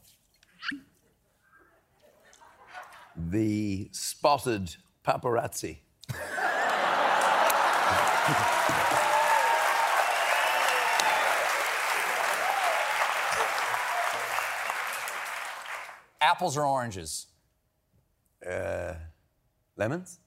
The 3.15 3.91
spotted 3.93 4.77
paparazzi. 5.07 5.79
Apples 16.41 16.57
or 16.57 16.65
oranges? 16.65 17.27
Lemons? 19.77 20.21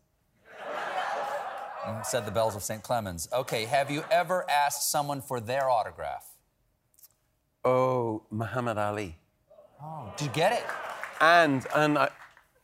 Said 2.04 2.28
the 2.28 2.32
bells 2.32 2.56
of 2.56 2.62
St. 2.62 2.84
Clement's. 2.84 3.28
Okay, 3.34 3.66
have 3.66 3.90
you 3.90 4.04
ever 4.12 4.48
asked 4.48 4.92
someone 4.92 5.24
for 5.24 5.40
their 5.40 5.68
autograph? 5.72 6.24
Oh, 7.66 8.28
Muhammad 8.30 8.78
Ali. 8.78 9.18
Oh, 9.82 10.14
did 10.16 10.26
you 10.26 10.32
get 10.34 10.52
it? 10.52 10.64
And 11.20 11.66
and 11.76 11.98
I, 11.98 12.10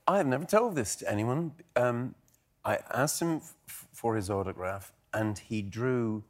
I 0.08 0.18
have 0.18 0.28
never 0.28 0.46
told 0.46 0.76
this 0.76 0.96
to 0.98 1.12
anyone. 1.12 1.54
Um, 1.76 2.14
I 2.64 2.78
asked 2.94 3.20
him 3.20 3.42
f- 3.68 3.88
for 3.92 4.16
his 4.16 4.30
autograph, 4.30 4.94
and 5.12 5.40
he 5.40 5.64
drew 5.64 6.24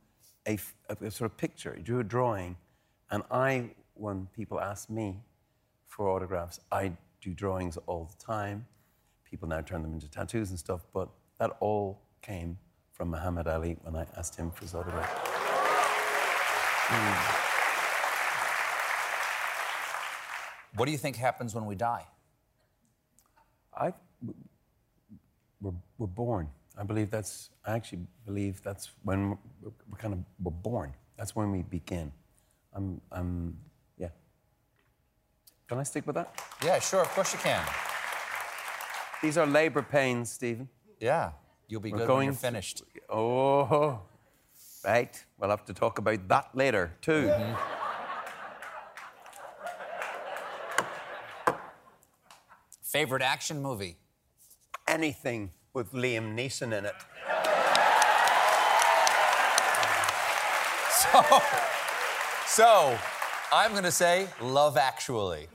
a 0.48 0.58
a 0.88 1.12
sort 1.12 1.30
of 1.32 1.36
picture. 1.36 1.74
He 1.76 1.84
drew 1.84 2.00
a 2.00 2.06
drawing, 2.06 2.56
and 3.12 3.24
I, 3.30 3.72
when 3.96 4.30
people 4.34 4.58
ask 4.62 4.90
me 4.90 5.18
for 5.86 6.08
autographs, 6.08 6.62
I 6.72 6.94
do 7.22 7.34
drawings 7.34 7.78
all 7.86 8.06
the 8.06 8.24
time. 8.24 8.66
People 9.30 9.48
now 9.48 9.62
turn 9.62 9.84
them 9.84 9.94
into 9.94 10.10
tattoos 10.10 10.50
and 10.50 10.60
stuff, 10.60 10.82
but 10.94 11.10
that 11.40 11.56
all 11.60 12.02
came 12.22 12.58
from 12.92 13.10
Muhammad 13.12 13.48
Ali 13.48 13.78
when 13.82 13.96
I 13.96 14.06
asked 14.18 14.36
him 14.36 14.52
for 14.52 14.62
his 14.62 14.74
autograph. 14.76 15.10
Hmm. 16.92 17.50
What 20.76 20.86
do 20.86 20.92
you 20.92 20.98
think 20.98 21.16
happens 21.16 21.54
when 21.54 21.66
we 21.66 21.76
die? 21.76 22.06
I, 23.76 23.94
we're, 25.62 25.74
we're 25.98 26.08
born. 26.08 26.50
I 26.78 26.84
believe 26.84 27.10
that's, 27.12 27.50
I 27.66 27.74
actually 27.74 28.08
believe 28.26 28.62
that's 28.64 28.90
when 29.04 29.38
we're, 29.62 29.72
we're 29.90 29.98
kind 29.98 30.14
of, 30.14 30.20
we're 30.42 30.52
born. 30.52 30.94
That's 31.18 31.36
when 31.36 31.52
we 31.52 31.62
begin. 31.64 32.12
I'm, 32.74 33.02
I'm 33.12 33.58
Can 35.70 35.78
I 35.78 35.84
stick 35.84 36.06
with 36.08 36.16
that? 36.16 36.34
Yeah, 36.66 36.80
sure, 36.80 37.02
of 37.02 37.10
course 37.10 37.32
you 37.32 37.40
can. 37.40 37.64
These 39.22 39.38
are 39.38 39.46
labor 39.46 39.84
pains, 39.84 40.32
Stephen. 40.32 40.68
Yeah, 41.00 41.32
you'll 41.68 41.80
be 41.80 41.92
We're 41.92 42.00
good 42.00 42.08
when 42.08 42.16
going 42.16 42.26
you're 42.26 42.34
to- 42.34 42.40
finished. 42.40 42.82
Oh, 43.08 44.02
right. 44.84 45.24
We'll 45.38 45.52
have 45.52 45.66
to 45.66 45.74
talk 45.74 46.00
about 46.00 46.28
that 46.28 46.50
later, 46.56 46.92
too. 47.02 47.28
Mm-hmm. 47.28 47.56
Favorite 52.82 53.22
action 53.22 53.62
movie? 53.62 53.98
Anything 54.88 55.52
with 55.74 55.92
Liam 55.94 56.36
Neeson 56.36 56.76
in 56.78 56.86
it. 56.86 56.96
So, 61.12 61.24
so 62.46 62.98
I'm 63.54 63.72
going 63.72 63.84
to 63.86 63.92
say 63.92 64.28
Love 64.42 64.78
Actually. 64.78 65.48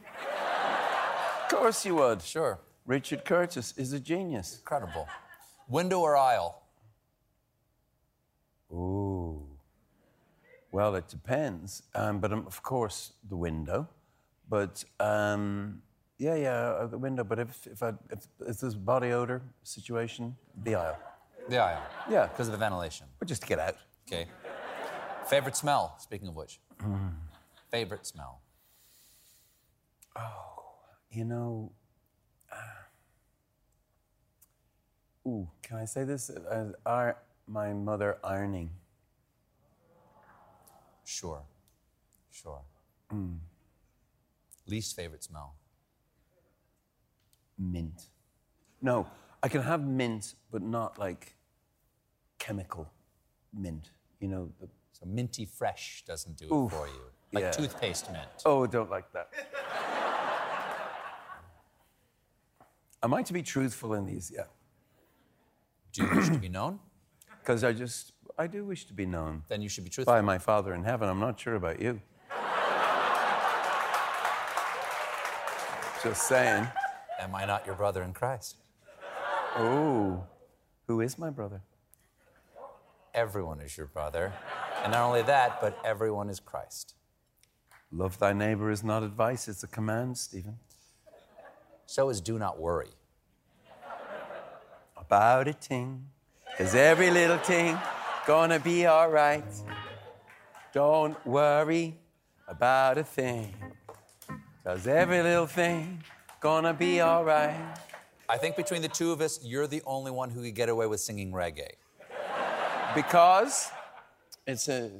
Of 1.44 1.58
course 1.58 1.84
you 1.84 1.94
would. 1.96 2.22
Sure, 2.22 2.58
Richard 2.86 3.24
Curtis 3.24 3.74
is 3.76 3.92
a 3.92 4.00
genius. 4.00 4.58
incredible. 4.58 5.08
Window 5.68 6.00
or 6.00 6.16
aisle? 6.16 6.62
Ooh. 8.72 9.42
Well, 10.72 10.94
it 10.96 11.08
depends. 11.08 11.82
Um, 11.94 12.18
but 12.18 12.32
um, 12.32 12.46
of 12.46 12.62
course, 12.62 13.12
the 13.28 13.36
window. 13.36 13.88
But 14.48 14.84
um, 15.00 15.82
yeah, 16.18 16.34
yeah, 16.34 16.50
uh, 16.50 16.86
the 16.86 16.98
window. 16.98 17.24
But 17.24 17.38
if 17.38 17.66
if, 17.66 17.82
I, 17.82 17.92
if 18.10 18.26
if 18.46 18.60
there's 18.60 18.74
body 18.74 19.12
odor 19.12 19.42
situation, 19.62 20.36
the 20.64 20.74
aisle. 20.74 20.98
The 21.48 21.58
aisle. 21.58 21.82
Yeah. 22.10 22.26
Because 22.26 22.48
of 22.48 22.52
the 22.52 22.58
ventilation. 22.58 23.06
Or 23.22 23.26
just 23.26 23.42
to 23.42 23.48
get 23.48 23.58
out. 23.58 23.76
Okay. 24.06 24.26
Favorite 25.26 25.56
smell, 25.56 25.94
speaking 25.98 26.28
of 26.28 26.36
which? 26.36 26.60
Favorite 27.70 28.06
smell? 28.06 28.40
You 31.14 31.24
know. 31.24 31.72
Uh, 32.52 32.56
ooh, 35.28 35.48
can 35.62 35.76
I 35.78 35.84
say 35.84 36.04
this? 36.04 36.28
Uh, 36.30 36.72
our, 36.84 37.16
my 37.46 37.72
mother 37.72 38.18
ironing. 38.24 38.70
Sure. 41.04 41.42
Sure. 42.30 42.62
Least 44.66 44.96
favorite 44.96 45.22
smell? 45.22 45.54
mint. 47.58 48.08
No, 48.82 49.06
I 49.42 49.48
can 49.48 49.62
have 49.62 49.86
mint, 49.86 50.34
but 50.50 50.62
not 50.62 50.98
like 50.98 51.36
chemical 52.38 52.90
mint. 53.52 53.90
You 54.20 54.28
know, 54.28 54.52
the, 54.60 54.68
So 54.92 55.06
minty 55.06 55.44
fresh 55.44 56.04
doesn't 56.06 56.36
do 56.36 56.46
it 56.46 56.70
for 56.70 56.86
you. 56.86 57.02
Like 57.32 57.44
yeah. 57.44 57.50
toothpaste 57.50 58.10
mint. 58.12 58.28
oh, 58.44 58.66
don't 58.66 58.90
like 58.90 59.12
that. 59.12 59.28
Am 63.04 63.12
I 63.12 63.22
to 63.22 63.34
be 63.34 63.42
truthful 63.42 63.92
in 63.92 64.06
these? 64.06 64.32
Yeah. 64.34 64.44
Do 65.92 66.04
you 66.04 66.16
wish 66.16 66.28
to 66.28 66.38
be 66.38 66.48
known? 66.48 66.80
Because 67.40 67.62
I 67.62 67.74
just, 67.74 68.12
I 68.38 68.46
do 68.46 68.64
wish 68.64 68.86
to 68.86 68.94
be 68.94 69.04
known 69.04 69.42
Then 69.48 69.60
you 69.60 69.68
should 69.68 69.84
be 69.84 69.90
truthful. 69.90 70.14
by 70.14 70.22
my 70.22 70.38
Father 70.38 70.72
in 70.72 70.82
heaven. 70.82 71.10
I'm 71.10 71.20
not 71.20 71.38
sure 71.38 71.56
about 71.56 71.78
you. 71.78 72.00
Just 76.02 76.26
saying. 76.26 76.66
Am 77.20 77.34
I 77.34 77.44
not 77.44 77.66
your 77.66 77.74
brother 77.74 78.02
in 78.02 78.14
Christ? 78.14 78.56
Oh, 79.56 80.24
who 80.86 81.02
is 81.02 81.18
my 81.18 81.28
brother? 81.28 81.60
Everyone 83.12 83.60
is 83.60 83.76
your 83.76 83.88
brother. 83.88 84.32
And 84.82 84.92
not 84.92 85.02
only 85.02 85.20
that, 85.20 85.60
but 85.60 85.76
everyone 85.84 86.30
is 86.30 86.40
Christ. 86.40 86.94
Love 87.92 88.18
thy 88.18 88.32
neighbor 88.32 88.70
is 88.70 88.82
not 88.82 89.02
advice, 89.02 89.48
it's 89.48 89.62
a 89.62 89.68
command, 89.68 90.16
Stephen. 90.16 90.56
So 91.86 92.08
is 92.08 92.20
do 92.20 92.38
not 92.38 92.58
worry. 92.58 92.90
about 94.96 95.48
a 95.48 95.54
ting. 95.54 96.06
Cause 96.56 96.74
every 96.74 97.10
little 97.10 97.38
thing 97.38 97.78
gonna 98.26 98.58
be 98.58 98.86
alright. 98.86 99.44
Don't 100.72 101.16
worry 101.26 101.98
about 102.48 102.98
a 102.98 103.04
thing. 103.04 103.54
Cause 104.64 104.86
every 104.86 105.22
little 105.22 105.46
thing 105.46 106.02
gonna 106.40 106.72
be 106.72 107.02
alright. 107.02 107.60
I 108.28 108.38
think 108.38 108.56
between 108.56 108.82
the 108.82 108.88
two 108.88 109.12
of 109.12 109.20
us, 109.20 109.40
you're 109.42 109.66
the 109.66 109.82
only 109.84 110.10
one 110.10 110.30
who 110.30 110.42
could 110.42 110.54
get 110.54 110.68
away 110.68 110.86
with 110.86 111.00
singing 111.00 111.32
reggae. 111.32 111.72
Because 112.94 113.70
it's 114.46 114.68
a 114.68 114.90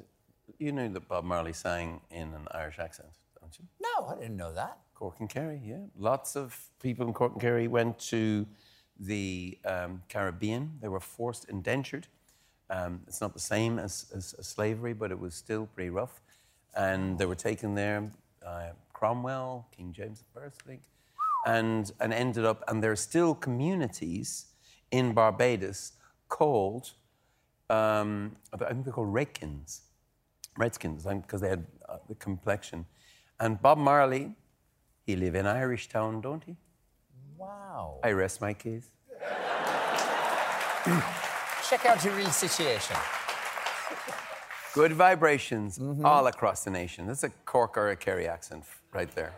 you 0.59 0.73
knew 0.73 0.89
that 0.89 1.09
Bob 1.09 1.25
Marley 1.25 1.53
sang 1.53 2.01
in 2.11 2.35
an 2.35 2.47
Irish 2.53 2.79
accent, 2.79 3.09
don't 3.41 3.57
you? 3.59 3.65
No, 3.81 4.09
I 4.09 4.15
didn't 4.17 4.37
know 4.37 4.53
that. 4.55 4.79
Cork 5.05 5.21
and 5.21 5.29
Kerry, 5.29 5.61
yeah. 5.63 5.85
Lots 5.99 6.35
of 6.35 6.59
people 6.81 7.07
in 7.07 7.13
Cork 7.13 7.33
and 7.33 7.41
Kerry 7.43 7.69
went 7.69 7.99
to 8.09 8.47
the 8.99 9.59
um, 9.67 10.03
Caribbean. 10.09 10.79
They 10.81 10.89
were 10.89 10.99
forced 10.99 11.47
indentured. 11.51 12.07
Um, 12.71 13.03
it's 13.07 13.21
not 13.21 13.35
the 13.35 13.39
same 13.39 13.79
as, 13.79 14.07
as, 14.17 14.35
as 14.39 14.47
slavery, 14.47 14.95
but 14.95 15.11
it 15.11 15.19
was 15.19 15.35
still 15.35 15.67
pretty 15.67 15.91
rough. 15.91 16.23
And 16.75 17.19
they 17.19 17.27
were 17.27 17.35
taken 17.35 17.75
there, 17.75 18.11
uh, 18.47 18.69
Cromwell, 18.95 19.69
King 19.77 19.93
James 19.93 20.25
I, 20.35 20.47
I 20.47 20.49
think, 20.67 20.81
and, 21.47 21.93
and 22.01 22.15
ended 22.15 22.47
up, 22.47 22.65
and 22.67 22.83
there 22.83 22.91
are 22.91 22.97
still 22.97 23.35
communities 23.35 24.47
in 24.91 25.13
Barbados 25.13 25.93
called, 26.31 26.93
um, 27.69 28.37
I 28.55 28.57
think 28.57 28.85
they're 28.85 28.95
called 28.95 29.13
Redskins. 29.13 29.83
Redskins, 30.57 31.05
because 31.05 31.43
they 31.43 31.51
had 31.51 31.67
uh, 31.91 31.99
the 32.09 32.15
complexion. 32.15 32.87
And 33.39 33.61
Bob 33.61 33.77
Marley, 33.77 34.35
he 35.05 35.17
live 35.17 35.35
in 35.35 35.47
Irish 35.47 35.89
Town, 35.89 36.21
don't 36.21 36.43
he? 36.45 36.57
Wow. 37.37 38.01
I 38.03 38.13
rest 38.13 38.41
my 38.41 38.55
case. 38.55 38.89
Check 41.69 41.87
out 41.87 42.05
your 42.05 42.15
real 42.15 42.31
situation. 42.31 42.97
Good 44.75 44.93
vibrations 44.93 45.81
all 46.03 46.27
across 46.27 46.65
the 46.65 46.71
nation. 46.71 47.07
That's 47.07 47.23
a 47.23 47.31
Cork 47.45 47.77
or 47.79 47.91
a 47.91 47.97
Kerry 47.97 48.27
accent 48.27 48.65
right 48.93 49.11
there. 49.15 49.33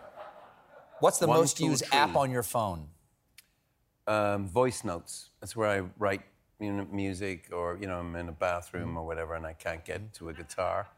What's 1.00 1.18
the 1.18 1.26
One, 1.26 1.38
most 1.40 1.58
two, 1.58 1.66
used 1.66 1.84
three. 1.84 1.98
app 1.98 2.16
on 2.16 2.30
your 2.30 2.42
phone? 2.42 2.88
Um, 4.06 4.48
voice 4.48 4.82
notes. 4.82 5.30
That's 5.40 5.54
where 5.54 5.68
I 5.68 5.82
write 5.98 6.22
you 6.58 6.72
know, 6.72 6.86
music, 6.90 7.50
or 7.52 7.76
you 7.78 7.86
know, 7.86 7.98
I'm 7.98 8.16
in 8.16 8.28
a 8.28 8.32
bathroom 8.32 8.96
or 8.96 9.04
whatever, 9.04 9.34
and 9.34 9.46
I 9.46 9.52
can't 9.52 9.84
get 9.84 10.14
to 10.14 10.30
a 10.30 10.32
guitar. 10.32 10.88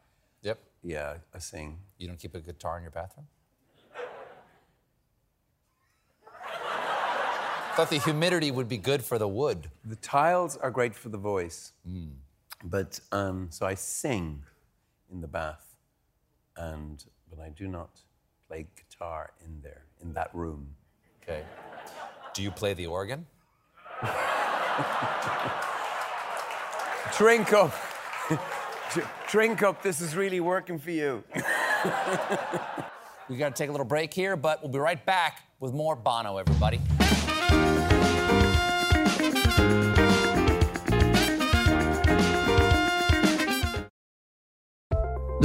Yep. 0.43 0.59
Yeah, 0.85 1.17
I 1.35 1.39
sing. 1.41 1.79
You 1.99 2.07
don't 2.07 2.19
keep 2.19 2.35
a 2.37 2.41
guitar 2.41 2.77
in 2.77 2.83
your 2.85 2.93
bathroom? 2.93 3.27
Thought 7.79 7.91
the 7.91 8.01
humidity 8.01 8.51
would 8.51 8.69
be 8.69 8.77
good 8.77 9.05
for 9.05 9.19
the 9.19 9.29
wood. 9.29 9.71
The 9.85 9.95
tiles 9.95 10.57
are 10.57 10.69
great 10.69 10.97
for 10.97 11.11
the 11.11 11.17
voice, 11.17 11.75
but 12.65 12.99
um, 13.13 13.47
so 13.51 13.67
I 13.67 13.75
sing 13.75 14.43
in 15.13 15.21
the 15.21 15.29
bath, 15.29 15.77
and 16.57 17.05
but 17.31 17.39
I 17.39 17.51
do 17.51 17.69
not 17.69 17.91
play 18.49 18.67
guitar 18.75 19.31
in 19.45 19.61
there 19.63 19.85
in 20.03 20.13
that 20.15 20.35
room. 20.35 20.75
Okay. 21.23 21.45
Do 22.35 22.43
you 22.43 22.51
play 22.51 22.75
the 22.75 22.89
organ? 22.89 23.25
Drink 27.17 27.53
up, 27.53 27.73
drink 29.29 29.63
up. 29.63 29.85
This 29.85 30.01
is 30.01 30.17
really 30.17 30.41
working 30.41 30.81
for 30.81 30.91
you. 30.91 31.23
We 33.29 33.37
got 33.37 33.55
to 33.55 33.63
take 33.63 33.69
a 33.69 33.73
little 33.73 33.85
break 33.85 34.15
here, 34.15 34.37
but 34.37 34.63
we'll 34.63 34.73
be 34.73 34.79
right 34.79 35.05
back 35.05 35.43
with 35.61 35.75
more 35.75 35.95
Bono, 35.95 36.39
everybody. 36.39 36.81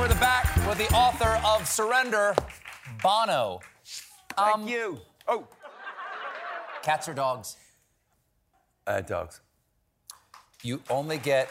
We're 0.00 0.08
the 0.08 0.14
back 0.14 0.46
with 0.66 0.78
the 0.78 0.88
author 0.94 1.38
of 1.44 1.68
Surrender, 1.68 2.34
Bono. 3.02 3.60
Thank 4.34 4.70
you. 4.70 4.98
Oh, 5.28 5.46
Cats 6.82 7.06
or 7.06 7.12
dogs? 7.12 7.58
uh, 8.86 9.02
dogs. 9.02 9.42
You 10.62 10.80
only 10.88 11.18
get 11.18 11.50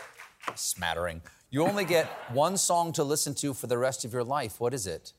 smattering. 0.55 1.21
You 1.51 1.63
only 1.63 1.85
get 1.85 2.07
one 2.31 2.57
song 2.57 2.91
to 2.93 3.03
listen 3.03 3.35
to 3.35 3.53
for 3.53 3.67
the 3.67 3.77
rest 3.77 4.03
of 4.03 4.13
your 4.13 4.23
life. 4.23 4.59
What 4.59 4.73
is 4.73 4.88
it? 4.88 5.13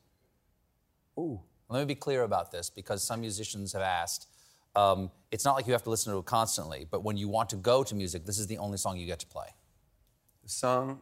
Ooh. 1.17 1.41
Let 1.69 1.79
me 1.79 1.85
be 1.85 1.95
clear 1.95 2.25
about 2.25 2.51
this 2.51 2.69
because 2.69 3.05
some 3.05 3.21
musicians 3.21 3.75
have 3.75 3.83
asked. 3.83 4.27
Um, 4.75 5.13
it's 5.31 5.45
not 5.45 5.55
like 5.55 5.69
you 5.69 5.73
have 5.73 5.85
to 5.85 5.91
listen 5.91 6.13
to 6.13 6.19
it 6.19 6.25
constantly, 6.25 6.85
but 6.91 7.05
when 7.05 7.17
you 7.17 7.29
want 7.29 7.49
to 7.51 7.57
go 7.57 7.85
to 7.85 7.95
music, 7.95 8.27
this 8.27 8.41
is 8.41 8.49
the 8.49 8.59
only 8.59 8.77
song 8.77 8.97
you 8.97 9.07
get 9.07 9.21
to 9.21 9.27
play. 9.29 9.47
The 10.43 10.49
song 10.49 11.01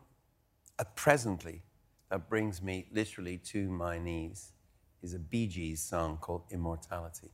at 0.79 0.95
presently 0.95 1.63
that 2.11 2.29
brings 2.29 2.63
me 2.63 2.87
literally 2.93 3.39
to 3.39 3.69
my 3.69 3.99
knees 3.99 4.53
is 5.03 5.15
a 5.15 5.19
Bee 5.19 5.47
Gees 5.47 5.81
song 5.81 6.19
called 6.21 6.43
Immortality. 6.51 7.31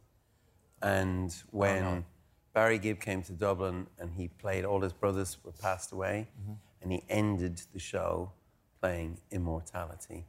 And 0.82 1.34
when 1.50 2.04
Barry 2.52 2.78
Gibb 2.78 3.00
came 3.00 3.22
to 3.22 3.32
Dublin 3.32 3.86
and 3.98 4.12
he 4.12 4.28
played, 4.28 4.64
all 4.64 4.80
his 4.80 4.92
brothers 4.92 5.38
were 5.44 5.52
passed 5.52 5.92
away, 5.92 6.28
and 6.82 6.92
he 6.92 7.02
ended 7.08 7.62
the 7.72 7.78
show 7.78 8.32
playing 8.80 9.18
Immortality. 9.30 10.26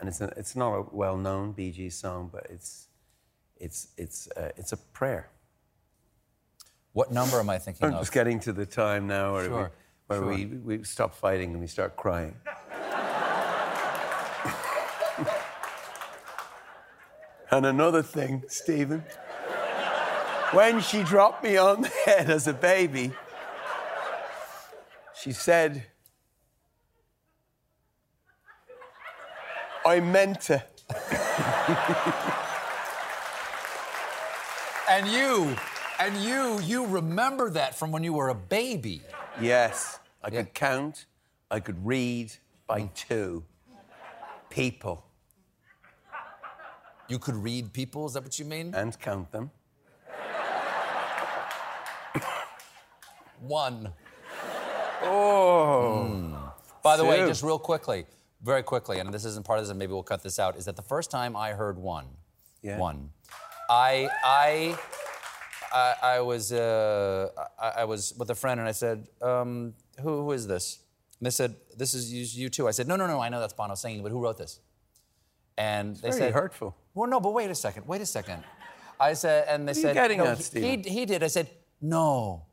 And 0.00 0.08
it's, 0.08 0.20
a, 0.20 0.32
it's 0.36 0.54
not 0.56 0.74
a 0.74 0.84
well 0.92 1.16
known 1.16 1.52
Bee 1.52 1.72
Gees 1.72 1.96
song, 1.96 2.30
but 2.32 2.46
it's, 2.48 2.88
it's, 3.56 3.88
it's, 3.98 4.28
uh, 4.36 4.50
it's 4.56 4.72
a 4.72 4.76
prayer. 4.76 5.28
What 6.92 7.12
number 7.12 7.38
am 7.38 7.50
I 7.50 7.58
thinking 7.58 7.86
I'm 7.86 7.94
of? 7.94 8.00
just 8.00 8.12
getting 8.12 8.40
to 8.40 8.52
the 8.52 8.64
time 8.64 9.06
now 9.06 9.34
where, 9.34 9.44
Sure, 9.44 9.72
we, 10.08 10.16
where 10.16 10.18
sure. 10.20 10.28
we, 10.28 10.76
we 10.78 10.84
stop 10.84 11.14
fighting 11.14 11.50
and 11.50 11.60
we 11.60 11.66
start 11.66 11.96
crying. 11.96 12.34
and 17.50 17.66
another 17.66 18.02
thing, 18.02 18.44
Stephen, 18.48 19.04
when 20.52 20.80
she 20.80 21.02
dropped 21.02 21.44
me 21.44 21.56
on 21.56 21.82
the 21.82 21.88
head 22.06 22.30
as 22.30 22.46
a 22.46 22.52
baby, 22.52 23.12
she 25.14 25.32
said, 25.32 25.84
I 29.86 30.00
meant 30.00 30.40
to. 30.42 30.64
And 34.90 35.06
you, 35.06 35.54
and 36.00 36.16
you, 36.16 36.60
you 36.60 36.86
remember 36.86 37.50
that 37.50 37.74
from 37.74 37.92
when 37.92 38.02
you 38.02 38.14
were 38.14 38.30
a 38.30 38.34
baby. 38.34 39.02
Yes, 39.38 39.98
I 40.24 40.30
Yeah. 40.30 40.44
could 40.44 40.54
count, 40.54 41.04
I 41.50 41.60
could 41.60 41.84
read 41.86 42.32
by 42.66 42.80
mm. 42.82 42.94
two. 42.94 43.44
People. 44.48 45.04
You 47.08 47.18
could 47.18 47.36
read 47.36 47.72
people, 47.72 48.06
is 48.06 48.12
that 48.12 48.22
what 48.22 48.38
you 48.38 48.44
mean? 48.44 48.74
and 48.74 48.98
count 49.00 49.32
them. 49.32 49.50
One. 53.40 53.92
Oh. 55.02 56.52
By 56.82 56.96
the 56.96 57.04
way, 57.04 57.18
just 57.26 57.42
real 57.42 57.58
quickly, 57.58 58.04
very 58.42 58.62
quickly, 58.62 58.98
and 58.98 59.12
this 59.12 59.24
isn't 59.24 59.46
part 59.46 59.58
of 59.58 59.64
this, 59.64 59.70
and 59.70 59.78
maybe 59.78 59.92
we'll 59.92 60.02
cut 60.02 60.22
this 60.22 60.38
out, 60.38 60.56
is 60.56 60.64
that 60.66 60.76
the 60.76 60.82
first 60.82 61.10
time 61.10 61.36
I 61.36 61.52
heard 61.52 61.78
one, 61.78 62.06
Yeah. 62.62 62.78
one, 62.78 63.10
I, 63.70 64.08
I, 64.24 64.78
I, 65.72 65.94
I 66.16 66.20
was, 66.20 66.52
uh, 66.52 67.28
I, 67.60 67.68
I 67.82 67.84
was 67.84 68.14
with 68.18 68.30
a 68.30 68.34
friend, 68.34 68.58
and 68.60 68.68
I 68.68 68.72
said, 68.72 69.06
um, 69.22 69.74
who, 70.02 70.24
who 70.24 70.32
is 70.32 70.46
this? 70.46 70.80
And 71.20 71.26
they 71.26 71.30
said, 71.30 71.54
this 71.76 71.94
is 71.94 72.12
you, 72.12 72.44
you 72.44 72.48
too. 72.48 72.66
I 72.68 72.70
said, 72.72 72.88
no, 72.88 72.96
no, 72.96 73.06
no, 73.06 73.20
I 73.20 73.28
know 73.28 73.40
that's 73.40 73.52
Bono 73.52 73.74
singing, 73.74 74.02
but 74.02 74.10
who 74.12 74.20
wrote 74.20 74.38
this? 74.38 74.60
And 75.58 75.96
they 75.96 76.10
Very 76.10 76.20
said, 76.20 76.32
hurtful. 76.32 76.76
Well, 76.94 77.10
no, 77.10 77.18
but 77.18 77.34
wait 77.34 77.50
a 77.50 77.54
second. 77.54 77.86
Wait 77.86 78.00
a 78.00 78.06
second. 78.06 78.44
I 79.00 79.12
said, 79.12 79.46
and 79.48 79.68
they 79.68 79.72
What 79.72 79.76
are 79.76 79.78
you 79.78 79.94
said, 79.94 80.16
no, 80.18 80.24
at, 80.24 80.38
he- 80.38 80.82
he, 80.82 81.00
he 81.00 81.04
did. 81.04 81.22
I 81.24 81.26
said, 81.26 81.50
no, 81.82 82.46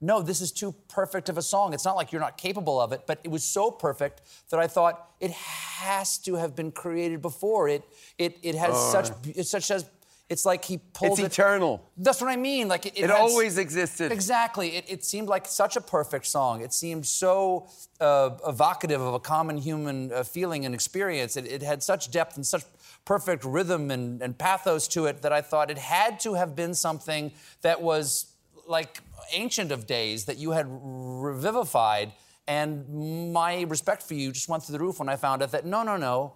no, 0.00 0.20
this 0.20 0.40
is 0.40 0.52
too 0.52 0.74
perfect 0.88 1.28
of 1.28 1.38
a 1.38 1.42
song. 1.42 1.72
It's 1.72 1.84
not 1.84 1.96
like 1.96 2.12
you're 2.12 2.20
not 2.20 2.36
capable 2.36 2.80
of 2.80 2.92
it, 2.92 3.06
but 3.06 3.20
it 3.24 3.30
was 3.30 3.44
so 3.44 3.70
perfect 3.70 4.20
that 4.50 4.58
I 4.58 4.66
thought 4.66 5.12
it 5.20 5.30
has 5.30 6.18
to 6.18 6.34
have 6.34 6.54
been 6.56 6.72
created 6.72 7.22
before. 7.22 7.68
It, 7.68 7.84
it, 8.18 8.36
it 8.42 8.56
has 8.56 8.72
oh. 8.74 8.92
such, 8.92 9.10
it's 9.26 9.50
such 9.50 9.70
as, 9.70 9.88
it's 10.34 10.44
like 10.44 10.64
he 10.64 10.78
pulled 10.78 11.20
It's 11.20 11.20
it. 11.20 11.40
eternal. 11.40 11.80
That's 11.96 12.20
what 12.20 12.28
I 12.28 12.34
mean. 12.34 12.66
Like 12.66 12.86
it, 12.86 12.94
It 12.98 13.02
had 13.02 13.10
always 13.12 13.56
existed. 13.56 14.10
Exactly. 14.10 14.68
It, 14.78 14.84
it 14.88 15.04
seemed 15.04 15.28
like 15.28 15.46
such 15.46 15.76
a 15.76 15.80
perfect 15.80 16.26
song. 16.26 16.60
It 16.60 16.72
seemed 16.72 17.06
so 17.06 17.68
uh, 18.00 18.30
evocative 18.44 19.00
of 19.00 19.14
a 19.14 19.20
common 19.20 19.56
human 19.56 20.12
uh, 20.12 20.24
feeling 20.24 20.66
and 20.66 20.74
experience. 20.74 21.36
It, 21.36 21.46
it 21.46 21.62
had 21.62 21.84
such 21.84 22.10
depth 22.10 22.34
and 22.34 22.44
such 22.44 22.64
perfect 23.04 23.44
rhythm 23.44 23.92
and, 23.92 24.20
and 24.20 24.36
pathos 24.36 24.88
to 24.88 25.06
it 25.06 25.22
that 25.22 25.32
I 25.32 25.40
thought 25.40 25.70
it 25.70 25.78
had 25.78 26.18
to 26.20 26.34
have 26.34 26.56
been 26.56 26.74
something 26.74 27.30
that 27.62 27.80
was 27.80 28.26
like 28.66 28.98
ancient 29.32 29.70
of 29.70 29.86
days 29.86 30.24
that 30.24 30.38
you 30.38 30.50
had 30.50 30.66
revivified. 30.68 32.12
And 32.48 33.32
my 33.32 33.62
respect 33.62 34.02
for 34.02 34.14
you 34.14 34.32
just 34.32 34.48
went 34.48 34.64
through 34.64 34.76
the 34.78 34.84
roof 34.84 34.98
when 34.98 35.08
I 35.08 35.16
found 35.16 35.42
out 35.44 35.52
that 35.52 35.64
no, 35.64 35.84
no, 35.84 35.96
no, 35.96 36.34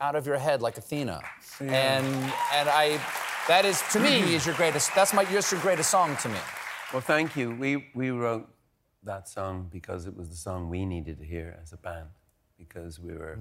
out 0.00 0.14
of 0.14 0.26
your 0.26 0.38
head 0.38 0.62
like 0.62 0.76
Athena. 0.78 1.20
And 1.60 2.06
and 2.54 2.68
I 2.68 3.00
that 3.48 3.64
is 3.64 3.82
to 3.92 4.00
me 4.00 4.34
is 4.34 4.44
your 4.46 4.54
greatest 4.54 4.94
that's 4.94 5.12
my 5.14 5.24
just 5.24 5.52
your 5.52 5.60
greatest 5.60 5.90
song 5.90 6.16
to 6.18 6.28
me. 6.28 6.38
Well, 6.92 7.02
thank 7.02 7.36
you. 7.36 7.50
We, 7.50 7.88
we 7.94 8.10
wrote 8.10 8.48
that 9.02 9.28
song 9.28 9.68
because 9.72 10.06
it 10.06 10.16
was 10.16 10.28
the 10.30 10.36
song 10.36 10.68
we 10.68 10.86
needed 10.86 11.18
to 11.18 11.24
hear 11.24 11.58
as 11.60 11.72
a 11.72 11.76
band 11.76 12.08
because 12.56 13.00
we 13.00 13.12
were 13.12 13.38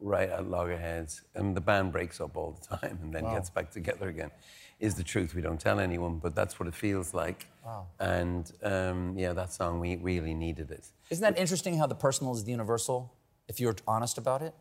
right 0.00 0.28
at 0.30 0.48
loggerheads. 0.48 1.22
And 1.34 1.56
the 1.56 1.60
band 1.60 1.90
breaks 1.92 2.20
up 2.20 2.36
all 2.36 2.52
the 2.60 2.76
time 2.76 2.98
and 3.02 3.12
then 3.12 3.24
gets 3.24 3.50
back 3.50 3.70
together 3.70 4.08
again. 4.08 4.30
Is 4.78 4.94
the 4.94 5.02
truth. 5.02 5.34
We 5.34 5.42
don't 5.42 5.60
tell 5.60 5.80
anyone, 5.80 6.18
but 6.18 6.36
that's 6.36 6.60
what 6.60 6.68
it 6.68 6.74
feels 6.74 7.12
like. 7.12 7.48
wow. 7.64 7.88
And 7.98 8.52
um, 8.62 9.18
yeah, 9.18 9.32
that 9.32 9.52
song, 9.52 9.80
we 9.80 9.96
really 9.96 10.34
needed 10.34 10.70
it. 10.70 10.86
Isn't 11.10 11.22
that 11.22 11.36
interesting 11.36 11.78
how 11.78 11.88
the 11.88 11.96
personal 11.96 12.32
is 12.32 12.44
the 12.44 12.52
universal 12.52 13.12
if 13.48 13.58
you're 13.58 13.74
honest 13.88 14.18
about 14.18 14.40
it? 14.40 14.54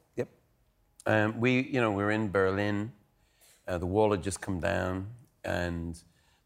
Um, 1.08 1.40
we, 1.40 1.62
you 1.62 1.80
know, 1.80 1.90
we 1.92 2.04
were 2.04 2.12
in 2.12 2.30
Berlin. 2.30 2.92
Uh, 3.66 3.78
the 3.78 3.86
wall 3.86 4.12
had 4.12 4.22
just 4.22 4.42
come 4.42 4.60
down, 4.60 5.08
and 5.46 5.98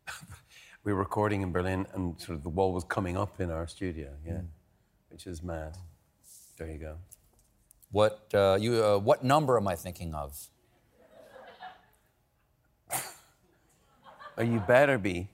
we 0.84 0.94
were 0.94 1.00
recording 1.00 1.42
in 1.42 1.52
Berlin, 1.52 1.88
and 1.96 2.22
sort 2.22 2.38
of 2.38 2.44
the 2.44 2.50
wall 2.50 2.72
was 2.72 2.84
coming 2.84 3.18
up 3.18 3.42
in 3.42 3.50
our 3.50 3.66
studio. 3.66 4.12
Yeah, 4.24 4.42
which 5.10 5.26
is 5.26 5.42
mad. 5.42 5.78
There 6.58 6.70
you 6.70 6.78
go. 6.78 6.98
What 7.92 8.30
uh, 8.36 8.60
you 8.62 8.84
uh, 8.84 9.00
what 9.00 9.24
number 9.24 9.58
am 9.58 9.68
I 9.68 9.76
thinking 9.76 10.14
of? 10.14 10.38
Are 14.38 14.44
you 14.44 14.60
better 14.60 15.00
be. 15.00 15.28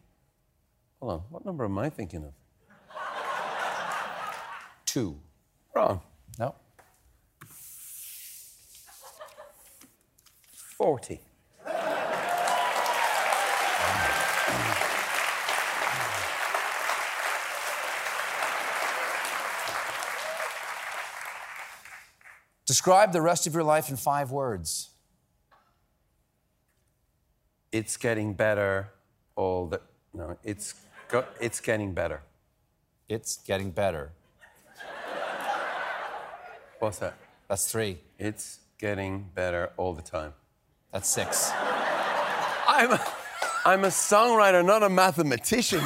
Hold 1.01 1.11
on. 1.11 1.19
What 1.29 1.45
number 1.45 1.65
am 1.65 1.77
I 1.77 1.89
thinking 1.89 2.23
of? 2.23 2.33
Two. 4.85 5.19
Wrong. 5.75 5.99
No. 6.39 6.55
Forty. 10.77 11.19
Describe 22.67 23.11
the 23.11 23.23
rest 23.23 23.47
of 23.47 23.55
your 23.55 23.63
life 23.63 23.89
in 23.89 23.95
five 23.95 24.29
words. 24.29 24.91
It's 27.71 27.97
getting 27.97 28.35
better. 28.35 28.91
All 29.35 29.65
the 29.65 29.81
no. 30.13 30.37
It's 30.43 30.75
go, 31.07 31.25
it's 31.41 31.59
getting 31.59 31.95
better. 31.95 32.21
It's 33.09 33.37
getting 33.37 33.71
better. 33.71 34.11
What's 36.77 36.99
that? 36.99 37.15
That's 37.47 37.71
three. 37.71 37.97
It's 38.19 38.59
getting 38.77 39.31
better 39.33 39.71
all 39.75 39.95
the 39.95 40.03
time. 40.03 40.33
That's 40.91 41.09
six. 41.09 41.51
I'm 42.67 42.91
a, 42.91 43.13
I'm 43.65 43.83
a 43.83 43.87
songwriter, 43.89 44.63
not 44.65 44.83
a 44.83 44.89
mathematician. 44.89 45.81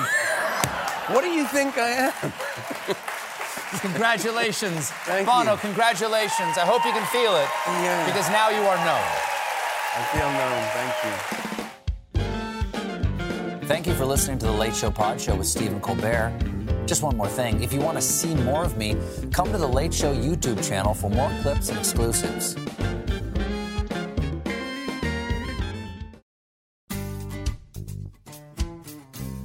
what 1.07 1.23
do 1.23 1.29
you 1.29 1.45
think 1.45 1.77
I 1.77 1.89
am? 2.11 2.33
Congratulations. 3.79 4.91
Thank 5.05 5.27
Bono, 5.27 5.53
you. 5.53 5.57
congratulations. 5.57 6.57
I 6.57 6.65
hope 6.65 6.85
you 6.85 6.91
can 6.91 7.05
feel 7.07 7.35
it. 7.35 7.47
Yeah. 7.67 8.05
Because 8.05 8.29
now 8.29 8.49
you 8.49 8.61
are 8.61 8.77
known. 8.85 9.07
I 9.93 10.03
feel 10.13 10.31
known. 10.39 10.63
Thank 10.77 10.95
you. 13.61 13.67
Thank 13.67 13.87
you 13.87 13.93
for 13.93 14.05
listening 14.05 14.37
to 14.39 14.45
the 14.47 14.51
Late 14.51 14.75
Show 14.75 14.91
Pod 14.91 15.19
Show 15.19 15.35
with 15.35 15.47
Stephen 15.47 15.79
Colbert. 15.79 16.33
Just 16.85 17.03
one 17.03 17.15
more 17.15 17.27
thing. 17.29 17.63
If 17.63 17.71
you 17.71 17.79
want 17.79 17.97
to 17.97 18.01
see 18.01 18.35
more 18.35 18.63
of 18.65 18.77
me, 18.77 18.97
come 19.31 19.49
to 19.51 19.57
the 19.57 19.67
Late 19.67 19.93
Show 19.93 20.13
YouTube 20.13 20.67
channel 20.67 20.93
for 20.93 21.09
more 21.09 21.31
clips 21.41 21.69
and 21.69 21.79
exclusives. 21.79 22.55